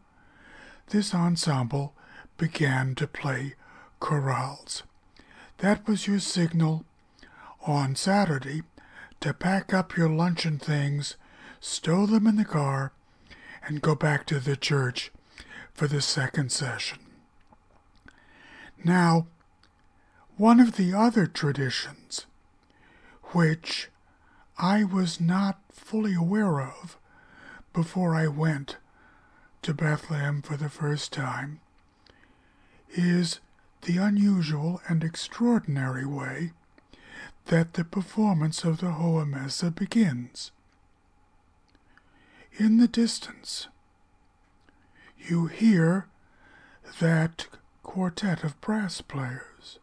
this 0.91 1.15
ensemble 1.15 1.95
began 2.37 2.95
to 2.97 3.07
play 3.07 3.55
chorales. 4.03 4.83
That 5.59 5.89
was 5.89 6.07
your 6.07 6.19
signal 6.19 6.85
on 7.67 7.97
Saturday 7.97 8.65
to 9.21 9.33
pack 9.33 9.73
up 9.73 9.97
your 9.97 10.11
luncheon 10.11 10.59
things, 10.59 11.17
stow 11.59 12.05
them 12.05 12.27
in 12.27 12.37
the 12.37 12.45
car, 12.45 12.93
and 13.67 13.81
go 13.81 13.95
back 13.95 14.27
to 14.27 14.39
the 14.39 14.57
church 14.57 15.11
for 15.73 15.87
the 15.87 16.03
second 16.03 16.53
session. 16.53 16.99
Now, 18.85 19.27
one 20.39 20.61
of 20.61 20.77
the 20.77 20.95
other 20.95 21.27
traditions, 21.27 22.25
which 23.33 23.89
I 24.57 24.85
was 24.85 25.21
not 25.21 25.59
fully 25.73 26.15
aware 26.15 26.61
of 26.61 26.97
before 27.73 28.15
I 28.15 28.29
went 28.29 28.77
to 29.63 29.75
Bethlehem 29.75 30.41
for 30.41 30.57
the 30.57 30.69
first 30.69 31.13
time 31.13 31.61
is 32.91 33.41
the 33.83 33.99
unusual 33.99 34.81
and 34.89 35.03
extraordinary 35.03 36.07
way 36.07 36.53
that 37.47 37.75
the 37.75 37.85
performance 37.85 38.63
of 38.63 38.79
the 38.79 38.93
Hohe 38.93 39.29
Messe 39.29 39.71
begins. 39.75 40.53
In 42.59 42.77
the 42.77 42.89
distance, 42.89 43.67
you 45.19 45.47
hear 45.47 46.07
that 47.01 47.49
quartet 47.83 48.45
of 48.45 48.61
brass 48.61 49.01
players 49.01 49.78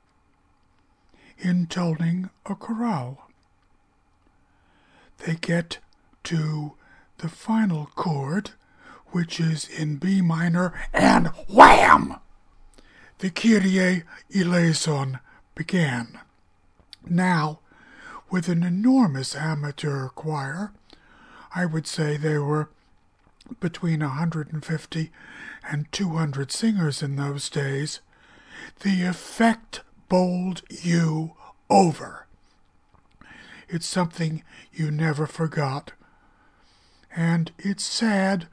intoning 1.37 2.29
a 2.45 2.55
chorale. 2.55 3.29
They 5.19 5.35
get 5.35 5.79
to 6.25 6.73
the 7.17 7.29
final 7.29 7.87
chord, 7.95 8.51
which 9.07 9.39
is 9.39 9.67
in 9.67 9.97
B 9.97 10.21
minor, 10.21 10.73
and 10.93 11.27
wham! 11.47 12.17
The 13.19 13.29
Kyrie 13.29 14.03
eleison 14.35 15.19
began. 15.55 16.19
Now, 17.07 17.59
with 18.29 18.49
an 18.49 18.63
enormous 18.63 19.35
amateur 19.35 20.09
choir, 20.09 20.73
I 21.53 21.65
would 21.65 21.87
say 21.87 22.17
there 22.17 22.43
were 22.43 22.69
between 23.59 24.01
a 24.01 24.07
150 24.07 25.11
and 25.69 25.91
200 25.91 26.51
singers 26.51 27.03
in 27.03 27.15
those 27.15 27.49
days, 27.49 27.99
the 28.81 29.03
effect 29.03 29.81
bowled 30.09 30.61
you 30.69 31.33
over. 31.69 32.27
It's 33.67 33.87
something 33.87 34.43
you 34.73 34.91
never 34.91 35.25
forgot 35.27 35.93
and 37.15 37.51
it's 37.57 37.83
sad 37.83 38.47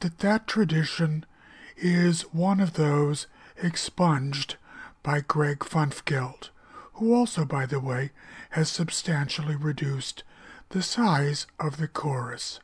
that 0.00 0.18
that 0.18 0.46
tradition 0.46 1.26
is 1.76 2.22
one 2.32 2.60
of 2.60 2.74
those 2.74 3.26
expunged 3.62 4.56
by 5.02 5.20
Greg 5.20 5.58
Funfgeld, 5.60 6.48
who 6.94 7.14
also, 7.14 7.44
by 7.44 7.66
the 7.66 7.80
way, 7.80 8.10
has 8.50 8.70
substantially 8.70 9.56
reduced 9.56 10.22
the 10.70 10.82
size 10.82 11.46
of 11.60 11.76
the 11.76 11.88
chorus. 11.88 12.60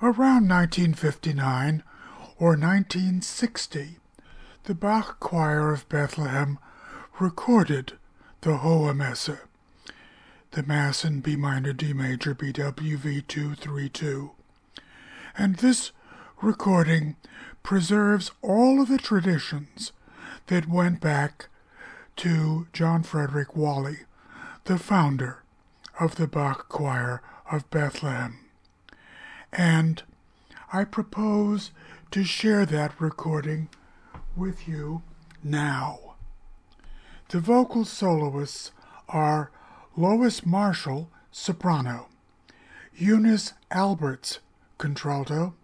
Around 0.00 0.48
1959 0.48 1.82
or 2.38 2.50
1960, 2.50 3.98
the 4.64 4.74
Bach 4.74 5.20
Choir 5.20 5.72
of 5.72 5.88
Bethlehem 5.88 6.58
recorded 7.18 7.94
the 8.42 8.58
Hohe 8.58 8.94
Messe, 8.94 9.38
the 10.50 10.62
Mass 10.62 11.02
in 11.02 11.20
B 11.20 11.34
minor 11.34 11.72
D 11.72 11.94
major 11.94 12.34
BWV 12.34 13.26
232. 13.26 14.32
And 15.38 15.56
this 15.56 15.92
recording 16.42 17.16
preserves 17.62 18.32
all 18.42 18.82
of 18.82 18.88
the 18.88 18.98
traditions 18.98 19.92
that 20.48 20.68
went 20.68 21.00
back 21.00 21.48
to 22.16 22.66
John 22.74 23.02
Frederick 23.02 23.56
Wolle, 23.56 23.96
the 24.64 24.78
founder 24.78 25.42
of 25.98 26.16
the 26.16 26.26
Bach 26.26 26.68
Choir 26.68 27.22
of 27.50 27.68
Bethlehem. 27.70 28.40
And 29.52 30.02
I 30.70 30.84
propose 30.84 31.70
to 32.10 32.24
share 32.24 32.66
that 32.66 33.00
recording 33.00 33.68
with 34.36 34.68
you 34.68 35.02
now. 35.42 36.05
The 37.28 37.40
vocal 37.40 37.84
soloists 37.84 38.70
are 39.08 39.50
Lois 39.96 40.46
Marshall, 40.46 41.10
soprano, 41.32 42.08
Eunice 42.94 43.52
Alberts, 43.70 44.38
contralto, 44.78 45.54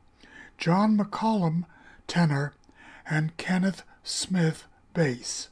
John 0.59 0.99
McCollum, 0.99 1.65
tenor, 2.09 2.55
and 3.09 3.37
Kenneth 3.37 3.85
Smith, 4.03 4.65
bass. 4.93 5.51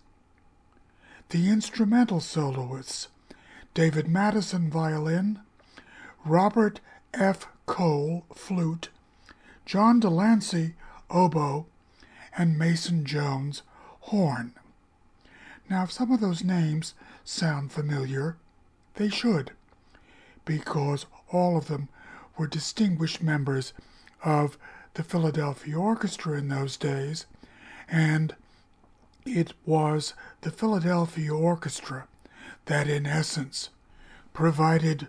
The 1.28 1.48
instrumental 1.48 2.18
soloists 2.18 3.06
David 3.72 4.08
Madison, 4.08 4.68
violin, 4.68 5.38
Robert 6.24 6.80
F. 7.14 7.46
Cole, 7.66 8.24
flute, 8.34 8.88
John 9.64 10.00
de 10.00 10.10
Lancie, 10.10 10.74
oboe, 11.08 11.66
and 12.36 12.58
Mason 12.58 13.04
Jones, 13.04 13.62
horn. 14.00 14.54
Now, 15.70 15.84
if 15.84 15.92
some 15.92 16.10
of 16.10 16.18
those 16.18 16.42
names 16.42 16.94
sound 17.24 17.70
familiar, 17.70 18.36
they 18.97 19.09
should, 19.09 19.52
because 20.44 21.06
all 21.32 21.56
of 21.56 21.68
them 21.68 21.88
were 22.36 22.48
distinguished 22.48 23.22
members 23.22 23.72
of 24.24 24.59
the 24.94 25.05
Philadelphia 25.05 25.78
Orchestra 25.78 26.36
in 26.36 26.48
those 26.48 26.76
days, 26.76 27.26
and 27.88 28.34
it 29.24 29.52
was 29.64 30.14
the 30.40 30.51
Philadelphia 30.51 31.32
Orchestra 31.32 32.09
that, 32.64 32.88
in 32.88 33.06
essence, 33.06 33.70
provided 34.32 35.06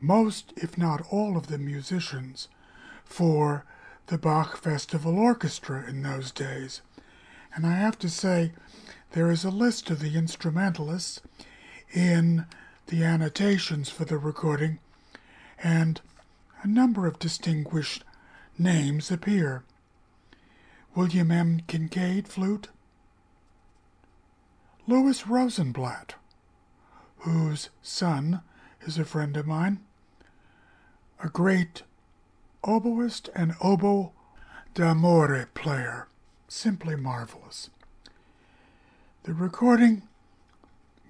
most, 0.00 0.54
if 0.56 0.78
not 0.78 1.02
all, 1.10 1.36
of 1.36 1.48
the 1.48 1.58
musicians 1.58 2.48
for 3.04 3.66
the 4.06 4.16
Bach 4.16 4.56
Festival 4.56 5.18
Orchestra 5.18 5.84
in 5.86 6.02
those 6.02 6.30
days. 6.30 6.80
And 7.54 7.66
I 7.66 7.72
have 7.72 7.98
to 7.98 8.08
say, 8.08 8.52
there 9.12 9.30
is 9.30 9.44
a 9.44 9.50
list 9.50 9.90
of 9.90 10.00
the 10.00 10.16
instrumentalists 10.16 11.20
in 11.92 12.46
the 12.88 13.02
annotations 13.04 13.88
for 13.88 14.04
the 14.04 14.18
recording, 14.18 14.78
and 15.62 16.00
a 16.62 16.66
number 16.66 17.06
of 17.06 17.18
distinguished 17.18 18.04
names 18.58 19.10
appear. 19.10 19.64
William 20.94 21.30
M. 21.30 21.60
Kincaid, 21.66 22.28
flute. 22.28 22.68
Louis 24.86 25.26
Rosenblatt, 25.26 26.14
whose 27.18 27.70
son 27.82 28.40
is 28.82 28.98
a 28.98 29.04
friend 29.04 29.36
of 29.36 29.46
mine, 29.46 29.80
a 31.22 31.28
great 31.28 31.82
oboist 32.62 33.28
and 33.34 33.54
oboe 33.60 34.12
d'amore 34.74 35.48
player, 35.54 36.08
simply 36.48 36.94
marvelous. 36.94 37.70
The 39.26 39.34
recording 39.34 40.02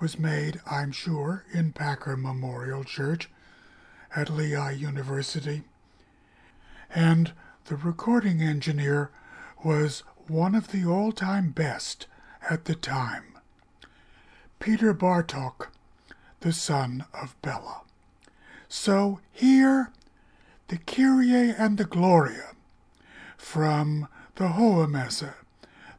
was 0.00 0.18
made, 0.18 0.62
I'm 0.64 0.90
sure, 0.90 1.44
in 1.52 1.72
Packer 1.72 2.16
Memorial 2.16 2.82
Church 2.82 3.28
at 4.16 4.30
Lehigh 4.30 4.70
University, 4.70 5.64
and 6.88 7.32
the 7.66 7.76
recording 7.76 8.40
engineer 8.40 9.10
was 9.62 10.02
one 10.28 10.54
of 10.54 10.68
the 10.68 10.86
all 10.86 11.12
time 11.12 11.50
best 11.50 12.06
at 12.48 12.64
the 12.64 12.74
time 12.74 13.36
Peter 14.60 14.94
Bartok, 14.94 15.66
the 16.40 16.54
son 16.54 17.04
of 17.12 17.36
Bela. 17.42 17.82
So 18.66 19.20
here, 19.30 19.92
the 20.68 20.78
Kyrie 20.78 21.50
and 21.50 21.76
the 21.76 21.84
Gloria 21.84 22.52
from 23.36 24.08
the 24.36 24.48
Hohe 24.48 24.88
Messe, 24.88 25.34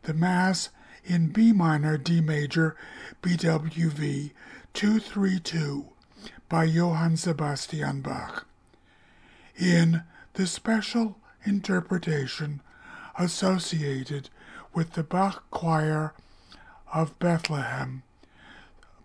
the 0.01 0.15
Mass 0.15 0.69
in 1.07 1.27
B 1.29 1.53
minor 1.53 1.97
D 1.97 2.19
major 2.19 2.75
BWV 3.23 4.31
232 4.73 5.85
by 6.49 6.65
Johann 6.65 7.15
Sebastian 7.15 8.01
Bach 8.01 8.45
in 9.57 10.03
the 10.33 10.45
special 10.45 11.17
interpretation 11.45 12.61
associated 13.17 14.29
with 14.73 14.93
the 14.93 15.03
Bach 15.03 15.45
choir 15.49 16.13
of 16.93 17.17
Bethlehem 17.19 18.03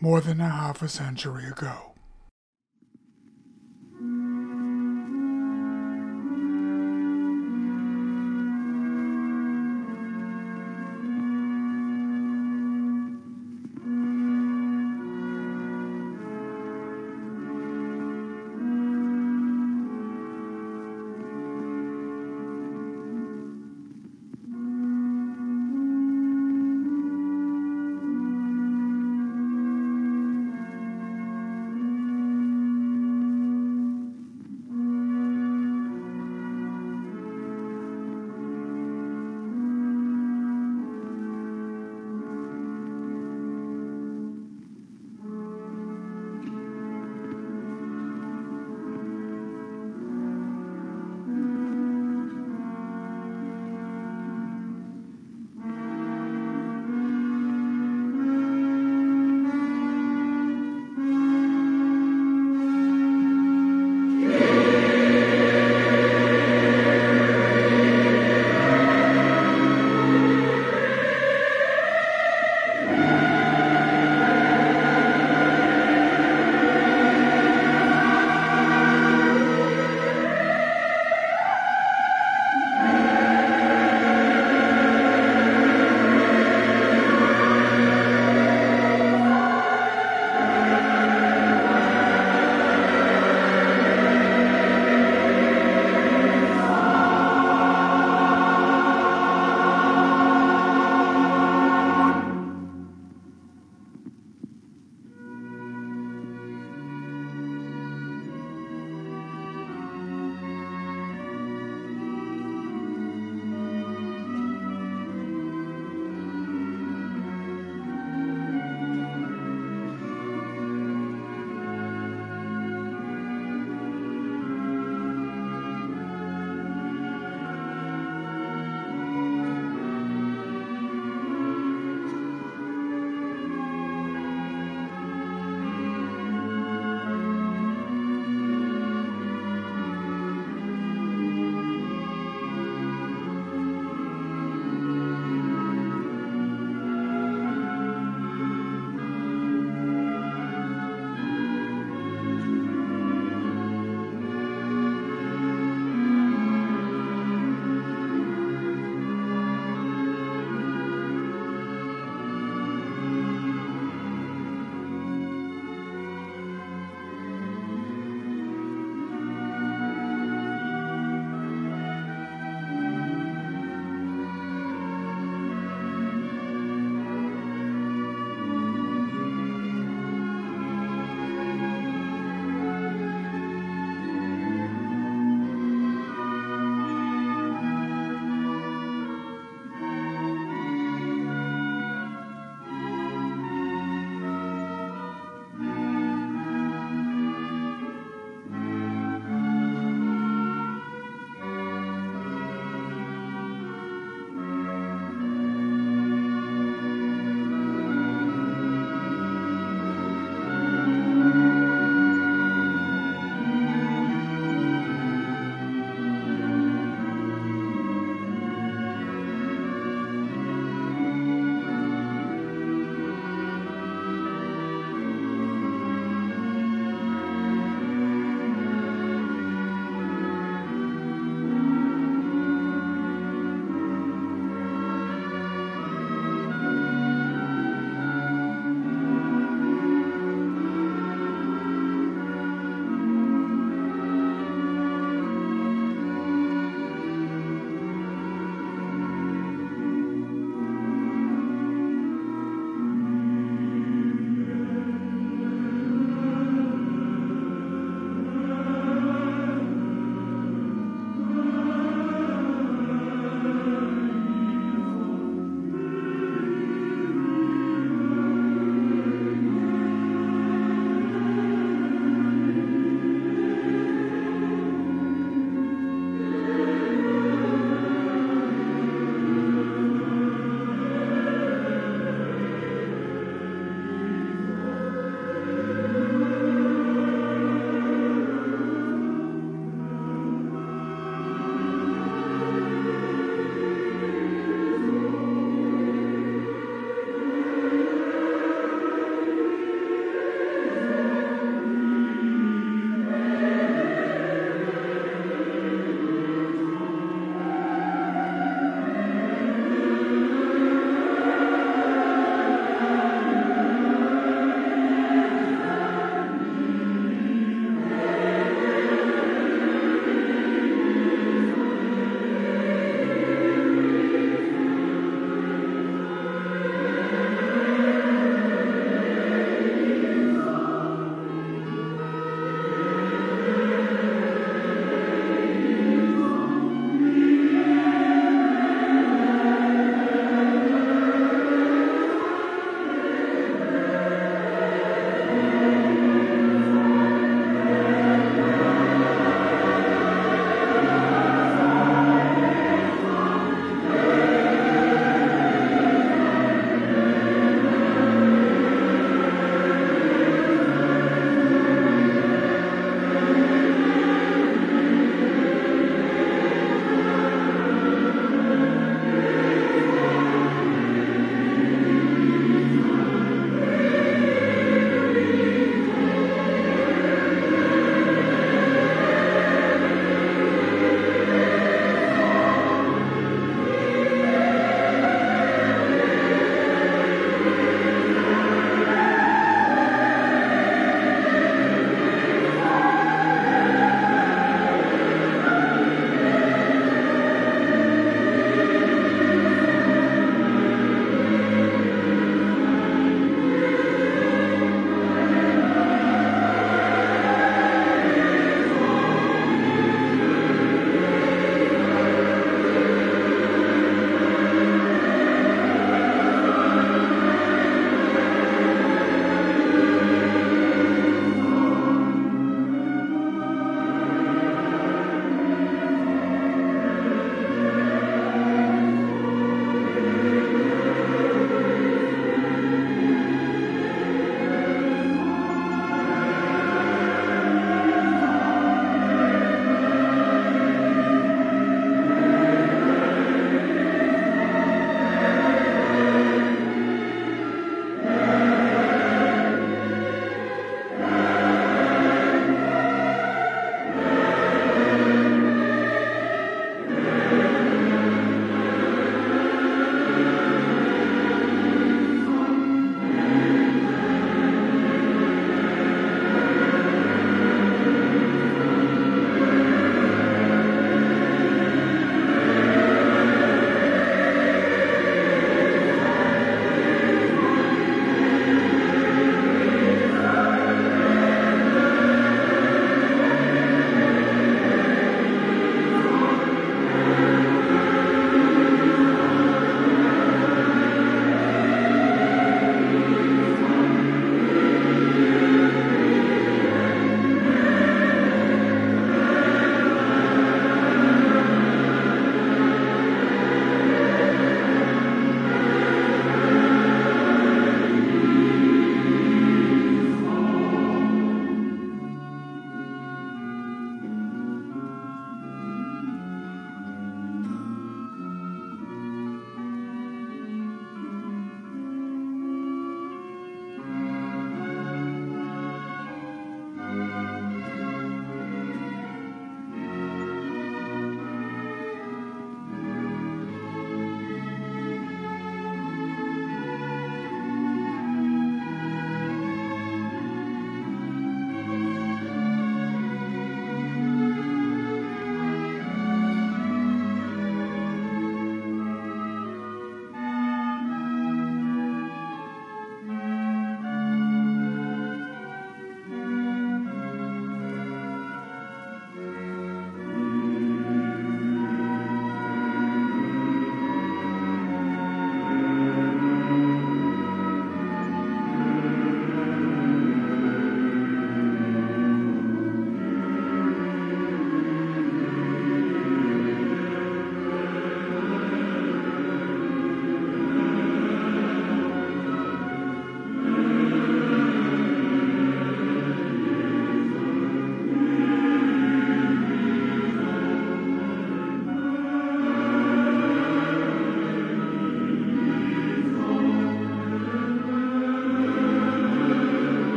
more 0.00 0.20
than 0.20 0.40
a 0.40 0.48
half 0.48 0.80
a 0.80 0.88
century 0.88 1.46
ago. 1.46 1.87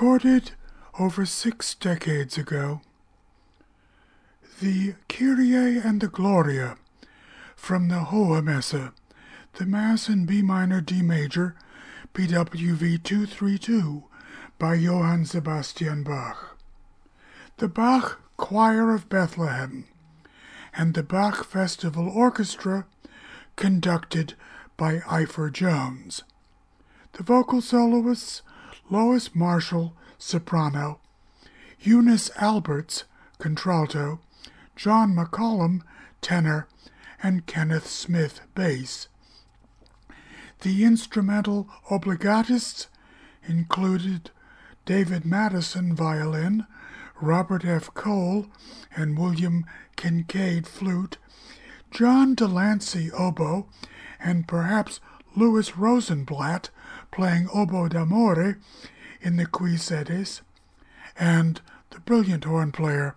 Recorded 0.00 0.52
over 0.98 1.26
six 1.26 1.74
decades 1.74 2.38
ago. 2.38 2.80
The 4.62 4.94
Kyrie 5.10 5.76
and 5.76 6.00
the 6.00 6.08
Gloria 6.08 6.78
from 7.54 7.88
the 7.88 8.06
Hohe 8.06 8.42
Messe, 8.42 8.92
the 9.52 9.66
Mass 9.66 10.08
in 10.08 10.24
B 10.24 10.40
minor 10.40 10.80
D 10.80 11.02
major, 11.02 11.54
BWV 12.14 13.02
232 13.02 14.04
by 14.58 14.72
Johann 14.72 15.26
Sebastian 15.26 16.02
Bach. 16.02 16.56
The 17.58 17.68
Bach 17.68 18.22
Choir 18.38 18.94
of 18.94 19.10
Bethlehem 19.10 19.84
and 20.72 20.94
the 20.94 21.02
Bach 21.02 21.44
Festival 21.44 22.08
Orchestra 22.08 22.86
conducted 23.56 24.32
by 24.78 25.00
Ifor 25.00 25.52
Jones. 25.52 26.22
The 27.12 27.22
vocal 27.22 27.60
soloists 27.60 28.40
Lois 28.90 29.34
Marshall, 29.34 29.94
soprano, 30.18 30.98
Eunice 31.80 32.30
Alberts, 32.36 33.04
contralto, 33.38 34.18
John 34.74 35.14
McCollum, 35.14 35.82
tenor, 36.20 36.66
and 37.22 37.46
Kenneth 37.46 37.86
Smith, 37.86 38.40
bass. 38.54 39.08
The 40.62 40.84
instrumental 40.84 41.68
obligatists 41.90 42.88
included 43.46 44.30
David 44.84 45.24
Madison, 45.24 45.94
violin, 45.94 46.66
Robert 47.20 47.64
F. 47.64 47.94
Cole 47.94 48.46
and 48.96 49.18
William 49.18 49.64
Kincaid, 49.96 50.66
flute, 50.66 51.16
John 51.90 52.34
de 52.34 52.46
Lancie, 52.46 53.10
oboe, 53.12 53.66
and 54.18 54.48
perhaps 54.48 55.00
Louis 55.36 55.76
Rosenblatt 55.76 56.70
playing 57.20 57.50
oboe 57.52 57.86
d'amore 57.86 58.56
in 59.20 59.36
the 59.36 59.44
Qui 59.44 59.76
Sedes, 59.76 60.40
and 61.18 61.60
the 61.90 62.00
brilliant 62.00 62.44
horn 62.44 62.72
player, 62.72 63.14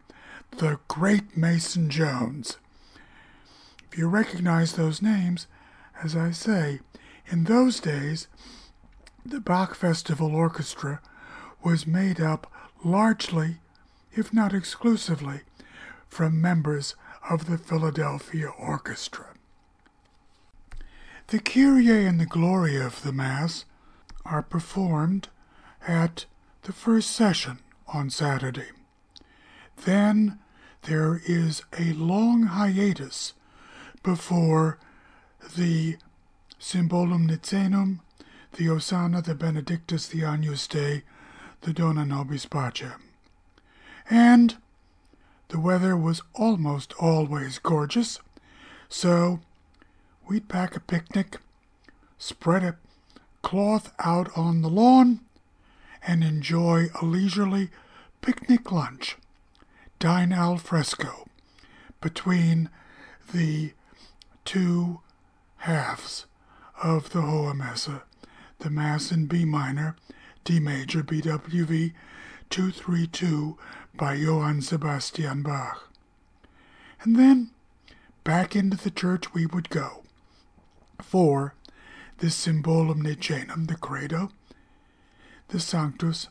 the 0.58 0.78
great 0.90 1.38
Mason 1.38 1.90
Jones. 1.90 2.58
If 3.90 3.98
you 3.98 4.10
recognize 4.10 4.74
those 4.74 5.02
names, 5.02 5.48
as 6.04 6.18
I 6.18 6.32
say, 6.32 6.82
in 7.28 7.46
those 7.46 7.80
days, 7.80 8.28
the 9.26 9.40
Bach 9.40 9.74
Festival 9.74 10.36
Orchestra 10.36 11.00
was 11.64 11.88
made 11.88 12.20
up 12.20 12.52
largely, 12.84 13.60
if 14.12 14.34
not 14.34 14.54
exclusively, 14.54 15.44
from 16.10 16.42
members 16.42 16.98
of 17.30 17.46
the 17.46 17.58
Philadelphia 17.58 18.50
Orchestra. 18.50 19.28
The 21.28 21.40
Kyrie 21.40 22.06
and 22.06 22.20
the 22.20 22.26
Gloria 22.26 22.86
of 22.86 23.02
the 23.04 23.14
Mass 23.14 23.64
are 24.26 24.42
performed 24.42 25.30
at 25.88 26.26
the 26.64 26.74
first 26.74 27.12
session 27.12 27.60
on 27.88 28.10
Saturday. 28.10 28.70
Then 29.86 30.40
there 30.84 31.22
is 31.26 31.64
a 31.78 31.94
long 31.94 32.44
hiatus 32.44 33.34
before 34.02 34.80
the 35.56 35.98
Symbolum 36.60 37.28
Nicenum, 37.28 38.00
the 38.54 38.66
Hosanna, 38.66 39.22
the 39.22 39.36
Benedictus, 39.36 40.08
the 40.08 40.24
Agnus 40.24 40.68
Dei, 40.68 41.04
the 41.62 41.74
Dona 41.74 42.06
Nobis 42.06 42.46
Pacem. 42.46 43.02
And 44.10 44.56
the 45.50 45.60
weather 45.60 45.96
was 45.96 46.22
almost 46.34 46.94
always 47.00 47.60
gorgeous, 47.60 48.20
so 48.90 49.40
we'd 50.28 50.50
pack 50.50 50.76
a 50.76 50.80
picnic, 50.80 51.38
spread 52.18 52.64
a 52.64 52.78
cloth 53.44 53.94
out 54.00 54.36
on 54.36 54.62
the 54.62 54.70
lawn, 54.70 55.20
and 56.06 56.24
enjoy 56.24 56.88
a 57.00 57.06
leisurely 57.06 57.70
picnic 58.22 58.72
lunch, 58.72 59.18
dine 60.00 60.34
al 60.34 60.58
fresco, 60.58 61.28
between 62.02 62.70
the 63.32 63.74
two 64.44 65.00
halves 65.58 66.26
of 66.82 67.12
the 67.12 67.22
Hohe 67.22 67.56
Messe, 67.56 68.02
the 68.60 68.70
Mass 68.70 69.12
in 69.12 69.28
B 69.28 69.46
minor, 69.46 69.96
D 70.44 70.60
major, 70.60 71.04
BWV 71.04 71.94
232 72.50 73.58
by 73.96 74.14
Johann 74.14 74.62
Sebastian 74.62 75.44
Bach. 75.44 75.90
And 77.02 77.16
then 77.16 77.52
back 78.24 78.56
into 78.56 78.78
the 78.78 78.92
church 78.92 79.34
we 79.34 79.46
would 79.46 79.70
go 79.70 80.04
for 81.02 81.56
the 82.24 82.30
Symbolum 82.30 83.04
Nicenum, 83.04 83.68
the 83.68 83.76
Credo, 83.76 84.30
the 85.50 85.60
Sanctus, 85.60 86.30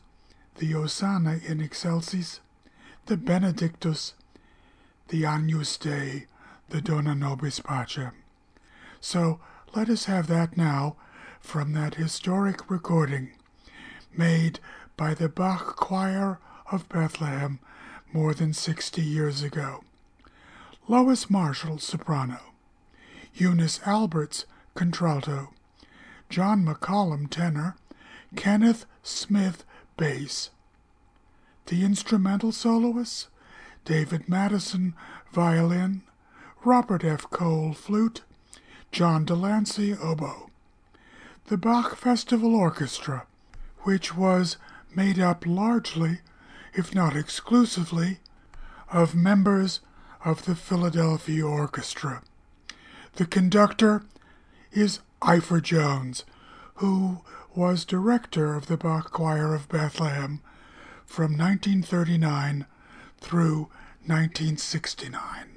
the 0.54 0.72
Hosanna 0.72 1.38
in 1.46 1.60
Excelsis, 1.60 2.40
the 3.04 3.18
Benedictus, 3.18 4.14
the 5.08 5.26
Agnus 5.26 5.76
Dei, 5.76 6.28
the 6.70 6.80
Dona 6.80 7.14
Nobis 7.14 7.60
Pacem. 7.60 8.12
So 9.02 9.38
let 9.74 9.90
us 9.90 10.06
have 10.06 10.28
that 10.28 10.56
now 10.56 10.96
from 11.40 11.74
that 11.74 11.96
historic 11.96 12.70
recording 12.70 13.32
made 14.16 14.60
by 14.96 15.12
the 15.12 15.28
Bach 15.28 15.76
Choir 15.76 16.38
of 16.70 16.88
Bethlehem 16.88 17.58
more 18.14 18.32
than 18.32 18.54
60 18.54 19.02
years 19.02 19.42
ago. 19.42 19.84
Lois 20.88 21.28
Marshall, 21.28 21.76
soprano. 21.76 22.40
Eunice 23.34 23.78
Alberts, 23.84 24.46
contralto. 24.74 25.50
John 26.32 26.64
McCollum, 26.64 27.28
tenor. 27.28 27.76
Kenneth 28.36 28.86
Smith, 29.02 29.66
bass. 29.98 30.48
The 31.66 31.84
instrumental 31.84 32.52
soloists 32.52 33.28
David 33.84 34.30
Madison, 34.30 34.94
violin. 35.30 36.00
Robert 36.64 37.04
F. 37.04 37.28
Cole, 37.28 37.74
flute. 37.74 38.22
John 38.90 39.26
de 39.26 39.34
Lancie, 39.34 39.92
oboe. 39.92 40.48
The 41.48 41.58
Bach 41.58 41.96
Festival 41.96 42.54
Orchestra, 42.54 43.26
which 43.80 44.16
was 44.16 44.56
made 44.96 45.18
up 45.18 45.44
largely, 45.44 46.20
if 46.72 46.94
not 46.94 47.14
exclusively, 47.14 48.20
of 48.90 49.14
members 49.14 49.80
of 50.24 50.46
the 50.46 50.54
Philadelphia 50.54 51.46
Orchestra. 51.46 52.22
The 53.16 53.26
conductor 53.26 54.04
is 54.72 55.00
Ifor 55.23 55.62
Jones, 55.62 56.25
who 56.76 57.20
was 57.55 57.84
director 57.84 58.55
of 58.55 58.67
the 58.67 58.76
Bach 58.76 59.12
Choir 59.12 59.55
of 59.55 59.68
Bethlehem 59.68 60.41
from 61.07 61.39
1939 61.39 62.67
through 63.20 63.68
1969. 64.05 65.51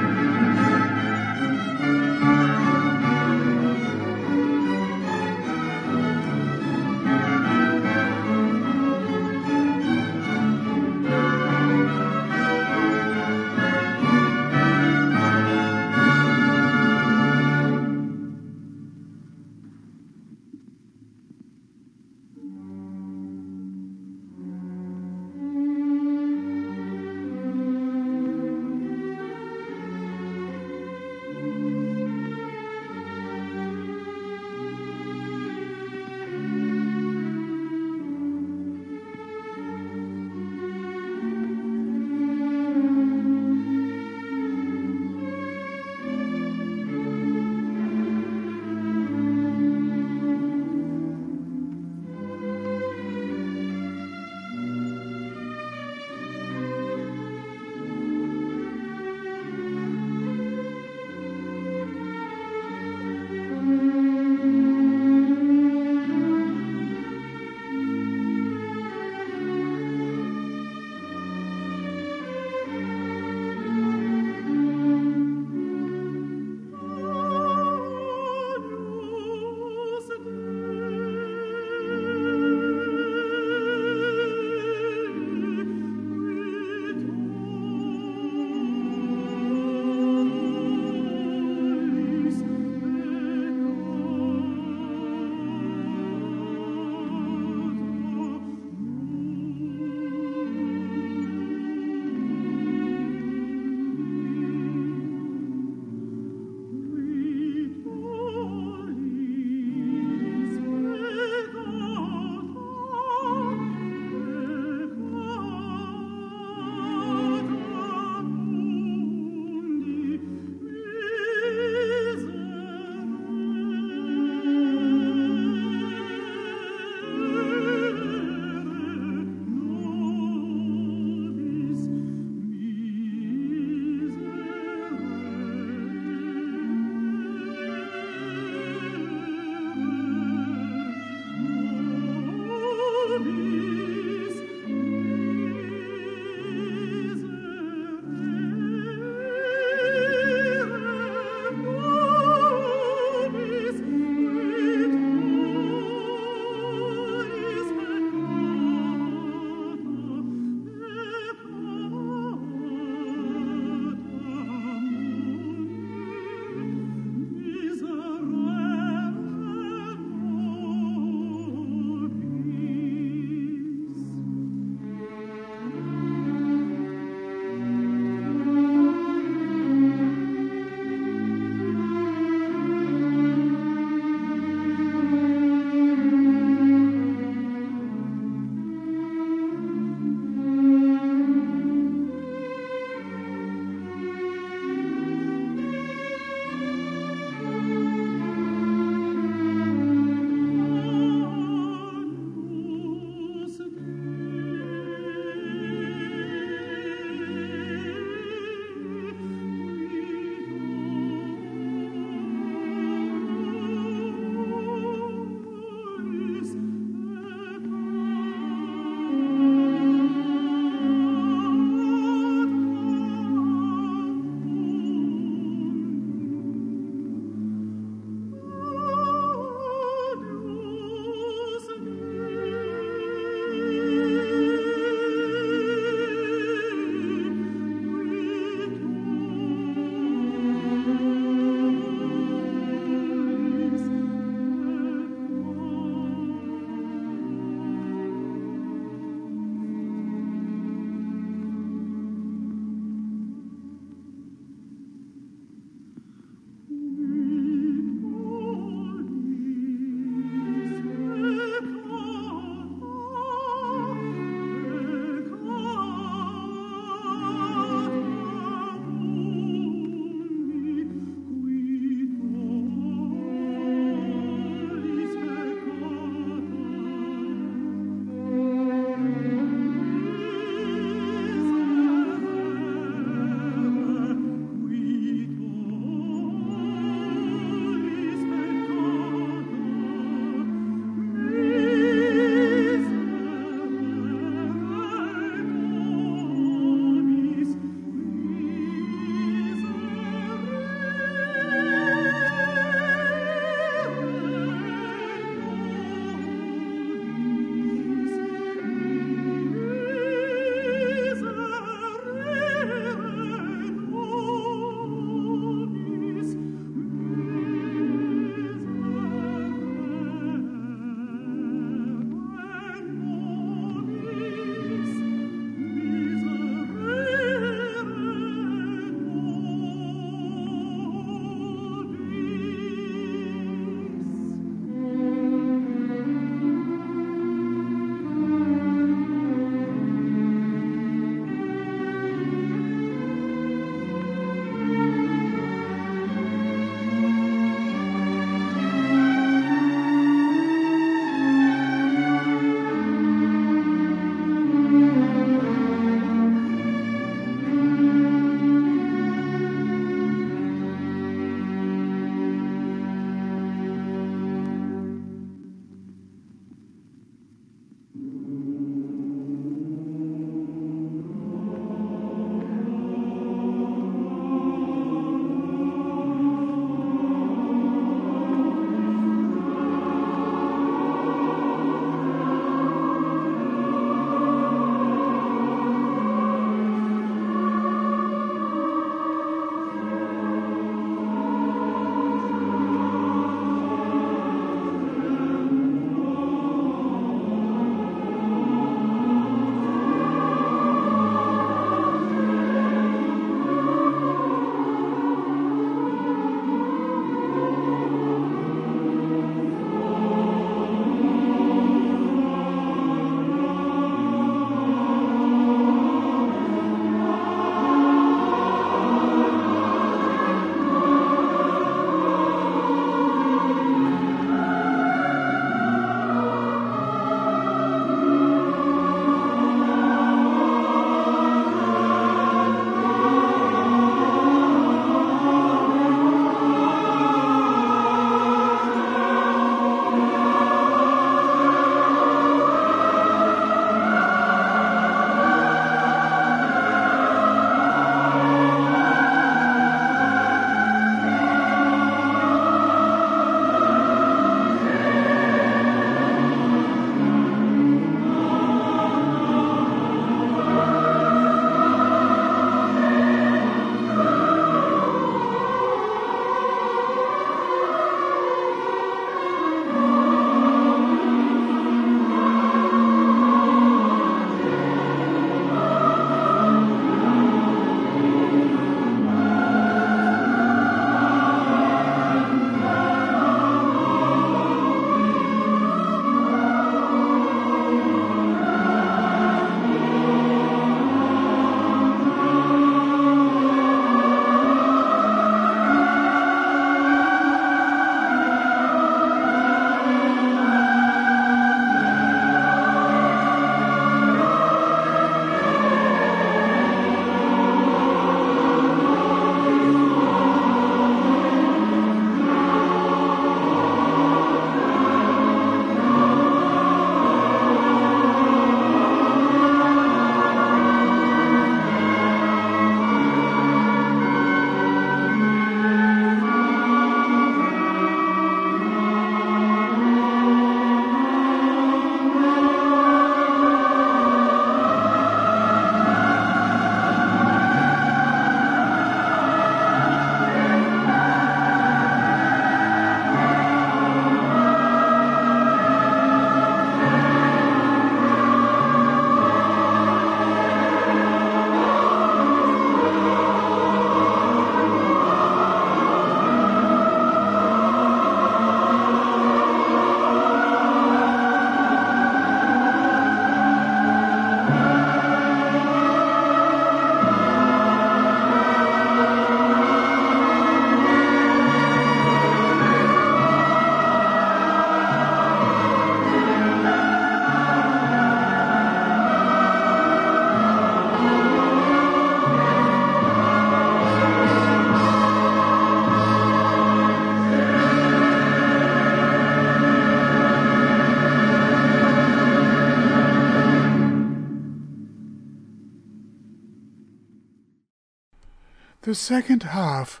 The 598.86 598.94
second 598.94 599.42
half 599.42 600.00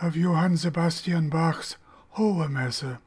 of 0.00 0.14
Johann 0.16 0.56
Sebastian 0.56 1.28
Bach's 1.28 1.76
Hohe 2.16 2.48
Messe, 2.48 2.98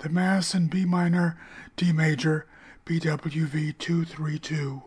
the 0.00 0.08
Mass 0.10 0.54
in 0.54 0.66
B 0.66 0.84
minor, 0.84 1.38
D 1.74 1.90
major, 1.90 2.44
BWV 2.84 3.78
232, 3.78 4.82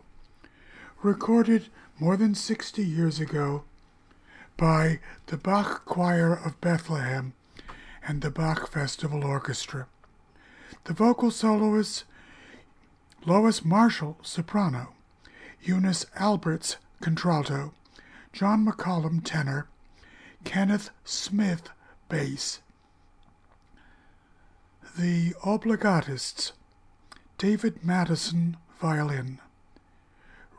recorded 1.02 1.66
more 1.98 2.16
than 2.16 2.36
60 2.36 2.84
years 2.84 3.18
ago 3.18 3.64
by 4.56 5.00
the 5.26 5.36
Bach 5.36 5.84
Choir 5.84 6.32
of 6.32 6.60
Bethlehem 6.60 7.32
and 8.06 8.20
the 8.20 8.30
Bach 8.30 8.70
Festival 8.70 9.24
Orchestra. 9.24 9.88
The 10.84 10.92
vocal 10.92 11.32
soloists 11.32 12.04
Lois 13.26 13.64
Marshall, 13.64 14.16
soprano, 14.22 14.94
Eunice 15.60 16.06
Alberts, 16.14 16.76
contralto, 17.00 17.72
John 18.34 18.66
McCollum, 18.66 19.22
tenor, 19.22 19.68
Kenneth 20.42 20.90
Smith, 21.04 21.70
bass. 22.08 22.58
The 24.98 25.34
obligatists 25.44 26.50
David 27.38 27.84
Madison, 27.84 28.56
violin, 28.80 29.38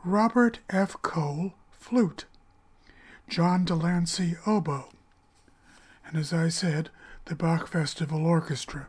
Robert 0.04 0.60
F. 0.70 0.96
Cole, 1.02 1.52
flute, 1.70 2.24
John 3.28 3.66
de 3.66 3.74
Lancie, 3.74 4.36
oboe, 4.46 4.88
and 6.06 6.16
as 6.16 6.32
I 6.32 6.48
said, 6.48 6.88
the 7.26 7.34
Bach 7.34 7.68
Festival 7.68 8.24
Orchestra, 8.24 8.86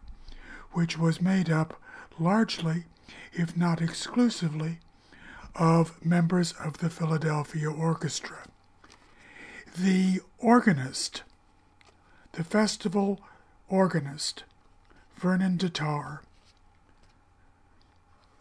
which 0.71 0.97
was 0.97 1.19
made 1.21 1.49
up 1.49 1.77
largely 2.17 2.85
if 3.33 3.57
not 3.57 3.81
exclusively, 3.81 4.79
of 5.55 6.05
members 6.05 6.53
of 6.53 6.77
the 6.77 6.89
Philadelphia 6.89 7.69
Orchestra. 7.69 8.46
The 9.79 10.21
organist, 10.39 11.21
the 12.31 12.43
festival 12.43 13.21
organist, 13.69 14.43
Vernon 15.15 15.59
Datar, 15.59 16.21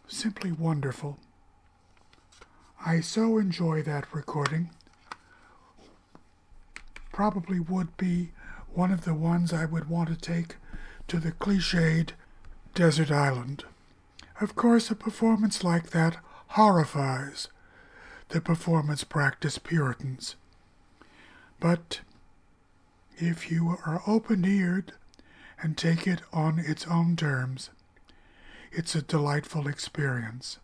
simply 0.08 0.50
wonderful. 0.50 1.18
I 2.86 3.00
so 3.00 3.36
enjoy 3.36 3.82
that 3.82 4.14
recording. 4.14 4.70
Probably 7.12 7.60
would 7.60 7.94
be 7.98 8.30
one 8.72 8.90
of 8.90 9.04
the 9.04 9.12
ones 9.12 9.52
I 9.52 9.66
would 9.66 9.90
want 9.90 10.08
to 10.08 10.16
take 10.16 10.56
to 11.08 11.18
the 11.18 11.32
cliched 11.32 12.12
desert 12.74 13.10
island. 13.10 13.64
Of 14.40 14.56
course, 14.56 14.90
a 14.90 14.94
performance 14.94 15.62
like 15.62 15.90
that 15.90 16.16
horrifies 16.48 17.48
the 18.30 18.40
performance 18.40 19.04
practice 19.04 19.58
Puritans. 19.58 20.36
But 21.60 22.00
if 23.16 23.50
you 23.50 23.78
are 23.86 24.02
open 24.06 24.44
eared 24.44 24.92
and 25.62 25.76
take 25.76 26.06
it 26.06 26.20
on 26.32 26.58
its 26.58 26.86
own 26.86 27.16
terms, 27.16 27.70
it's 28.70 28.94
a 28.94 29.02
delightful 29.02 29.66
experience. 29.66 30.58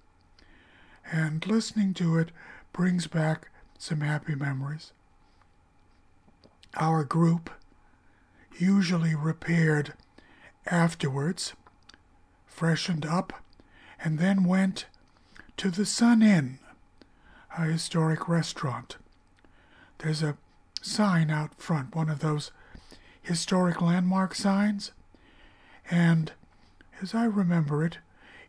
And 1.11 1.47
listening 1.47 1.95
to 1.95 2.19
it 2.19 2.31
brings 2.73 3.07
back 3.07 3.51
some 3.79 4.01
happy 4.01 4.35
memories. 4.35 4.93
Our 6.77 7.05
group 7.05 7.51
usually 8.59 9.15
repaired 9.15 9.95
afterwards, 10.67 11.55
freshened 12.47 13.05
up, 13.07 13.33
and 14.03 14.19
then 14.19 14.45
went 14.45 14.87
to 15.57 15.71
the 15.71 15.87
Sun 15.87 16.23
Inn, 16.23 16.59
a 17.57 17.65
historic 17.65 18.29
restaurant. 18.29 18.97
There's 19.99 20.23
a 20.23 20.37
sign 20.83 21.31
out 21.31 21.61
front, 21.61 21.95
one 21.95 22.11
of 22.11 22.19
those 22.19 22.51
historic 23.23 23.81
landmark 23.81 24.35
signs, 24.35 24.93
and 25.91 26.33
as 27.01 27.15
I 27.15 27.25
remember 27.25 27.85
it, 27.85 27.99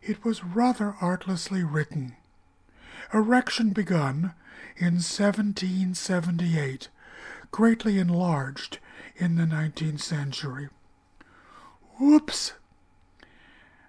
it 0.02 0.24
was 0.24 0.44
rather 0.44 0.96
artlessly 1.00 1.64
written. 1.64 2.16
Erection 3.12 3.70
begun 3.70 4.34
in 4.76 4.94
1778, 4.94 6.88
greatly 7.50 7.98
enlarged 7.98 8.78
in 9.16 9.36
the 9.36 9.44
19th 9.44 10.00
century. 10.00 10.68
Whoops! 11.98 12.54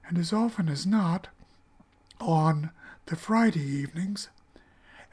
And 0.07 0.17
as 0.17 0.32
often 0.32 0.69
as 0.69 0.85
not, 0.85 1.30
on 2.19 2.69
the 3.07 3.15
Friday 3.15 3.64
evenings, 3.64 4.30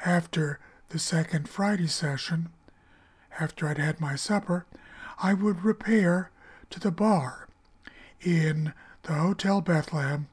after 0.05 0.61
the 0.91 0.99
second 0.99 1.49
Friday 1.49 1.87
session, 1.87 2.51
after 3.39 3.69
I'd 3.69 3.79
had 3.79 4.01
my 4.01 4.17
supper, 4.17 4.67
I 5.23 5.35
would 5.35 5.65
repair 5.65 6.31
to 6.71 6.81
the 6.81 6.91
bar 6.91 7.49
in 8.21 8.73
the 9.03 9.15
Hotel 9.15 9.61
Bethlehem 9.61 10.29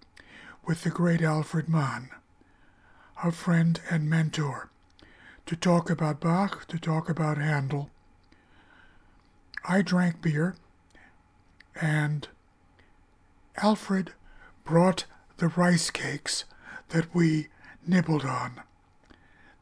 with 0.66 0.84
the 0.84 0.90
great 0.90 1.22
Alfred 1.22 1.68
Mann, 1.68 2.10
a 3.24 3.32
friend 3.32 3.80
and 3.90 4.10
mentor, 4.10 4.70
to 5.46 5.56
talk 5.56 5.90
about 5.90 6.20
Bach, 6.20 6.68
to 6.68 6.78
talk 6.78 7.10
about 7.10 7.38
Handel. 7.38 7.90
I 9.68 9.82
drank 9.82 10.22
beer, 10.22 10.56
and 11.82 12.28
Alfred 13.58 14.14
brought 14.64 15.06
the 15.38 15.48
rice 15.48 15.90
cakes 15.90 16.46
that 16.90 17.14
we 17.14 17.48
nibbled 17.86 18.26
on. 18.26 18.62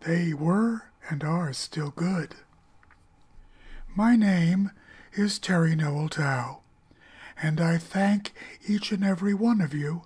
They 0.01 0.33
were 0.33 0.83
and 1.09 1.23
are 1.23 1.53
still 1.53 1.91
good. 1.91 2.35
My 3.97 4.15
name 4.15 4.69
is 5.13 5.39
Terry 5.39 5.75
Noel 5.75 6.07
Towe, 6.07 6.59
and 7.41 7.59
I 7.59 7.79
thank 7.79 8.31
each 8.67 8.91
and 8.91 9.03
every 9.03 9.33
one 9.33 9.59
of 9.59 9.73
you 9.73 10.03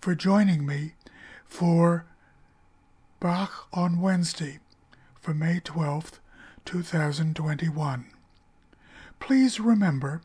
for 0.00 0.14
joining 0.14 0.64
me 0.64 0.94
for 1.44 2.06
Bach 3.20 3.68
on 3.74 4.00
Wednesday 4.00 4.60
for 5.20 5.34
May 5.34 5.60
12th, 5.60 6.18
2021. 6.64 8.06
Please 9.20 9.60
remember 9.60 10.22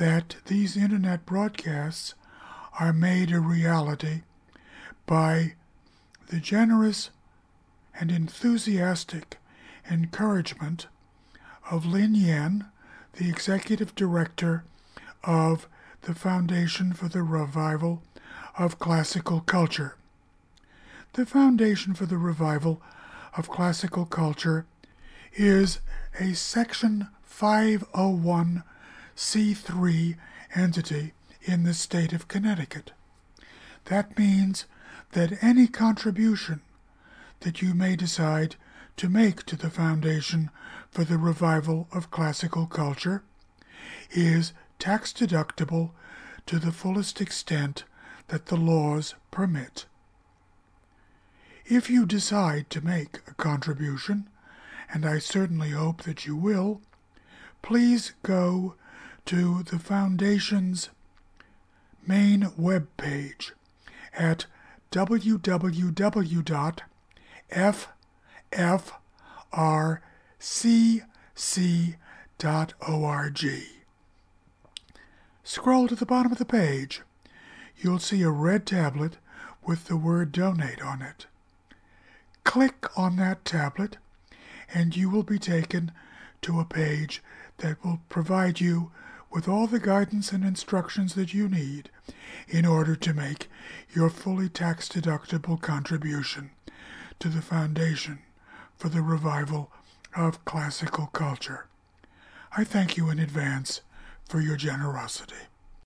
that 0.00 0.34
these 0.46 0.76
internet 0.76 1.26
broadcasts 1.26 2.16
are 2.80 2.92
made 2.92 3.30
a 3.30 3.38
reality 3.38 4.22
by 5.06 5.54
the 6.26 6.40
generous 6.40 7.10
and 7.94 8.10
enthusiastic 8.10 9.38
encouragement 9.88 10.88
of 11.70 11.86
Lin 11.86 12.14
Yan, 12.14 12.66
the 13.14 13.28
executive 13.28 13.94
director 13.94 14.64
of 15.24 15.68
the 16.02 16.14
Foundation 16.14 16.92
for 16.92 17.08
the 17.08 17.22
Revival 17.22 18.02
of 18.58 18.78
Classical 18.78 19.40
Culture. 19.40 19.96
The 21.14 21.26
Foundation 21.26 21.94
for 21.94 22.06
the 22.06 22.18
Revival 22.18 22.80
of 23.36 23.48
Classical 23.48 24.06
Culture 24.06 24.66
is 25.34 25.80
a 26.20 26.34
Section 26.34 27.08
501c3 27.28 30.16
entity 30.54 31.12
in 31.42 31.64
the 31.64 31.74
state 31.74 32.12
of 32.12 32.28
Connecticut. 32.28 32.92
That 33.86 34.16
means 34.18 34.66
that 35.12 35.42
any 35.42 35.66
contribution 35.66 36.60
that 37.40 37.62
you 37.62 37.74
may 37.74 37.96
decide 37.96 38.56
to 38.96 39.08
make 39.08 39.44
to 39.44 39.56
the 39.56 39.70
Foundation 39.70 40.50
for 40.96 41.04
the 41.04 41.18
Revival 41.18 41.86
of 41.92 42.10
Classical 42.10 42.64
Culture 42.64 43.22
is 44.12 44.54
tax 44.78 45.12
deductible 45.12 45.90
to 46.46 46.58
the 46.58 46.72
fullest 46.72 47.20
extent 47.20 47.84
that 48.28 48.46
the 48.46 48.56
laws 48.56 49.14
permit. 49.30 49.84
If 51.66 51.90
you 51.90 52.06
decide 52.06 52.70
to 52.70 52.80
make 52.80 53.18
a 53.26 53.34
contribution, 53.34 54.30
and 54.90 55.04
I 55.04 55.18
certainly 55.18 55.72
hope 55.72 56.04
that 56.04 56.24
you 56.24 56.34
will, 56.34 56.80
please 57.60 58.12
go 58.22 58.74
to 59.26 59.64
the 59.64 59.78
Foundation's 59.78 60.88
main 62.06 62.52
web 62.56 62.88
page 62.96 63.52
at 64.14 64.46
www.ffrcc.org. 70.40 71.96
Scroll 75.44 75.88
to 75.88 75.94
the 75.94 76.06
bottom 76.06 76.32
of 76.32 76.38
the 76.38 76.44
page. 76.44 77.02
You'll 77.78 77.98
see 77.98 78.22
a 78.22 78.30
red 78.30 78.66
tablet 78.66 79.18
with 79.64 79.86
the 79.86 79.96
word 79.96 80.32
donate 80.32 80.82
on 80.82 81.02
it. 81.02 81.26
Click 82.44 82.86
on 82.96 83.16
that 83.16 83.44
tablet 83.44 83.98
and 84.72 84.96
you 84.96 85.08
will 85.10 85.22
be 85.22 85.38
taken 85.38 85.92
to 86.42 86.58
a 86.60 86.64
page 86.64 87.22
that 87.58 87.84
will 87.84 88.00
provide 88.08 88.60
you 88.60 88.90
with 89.30 89.48
all 89.48 89.66
the 89.66 89.80
guidance 89.80 90.32
and 90.32 90.44
instructions 90.44 91.14
that 91.14 91.34
you 91.34 91.48
need 91.48 91.90
in 92.48 92.64
order 92.64 92.96
to 92.96 93.14
make 93.14 93.48
your 93.92 94.10
fully 94.10 94.48
tax 94.48 94.88
deductible 94.88 95.60
contribution 95.60 96.50
to 97.18 97.28
the 97.28 97.42
Foundation 97.42 98.20
for 98.76 98.88
the 98.88 99.02
Revival 99.02 99.70
of 100.16 100.44
classical 100.44 101.06
culture. 101.08 101.66
I 102.56 102.64
thank 102.64 102.96
you 102.96 103.10
in 103.10 103.18
advance 103.18 103.82
for 104.28 104.40
your 104.40 104.56
generosity. 104.56 105.36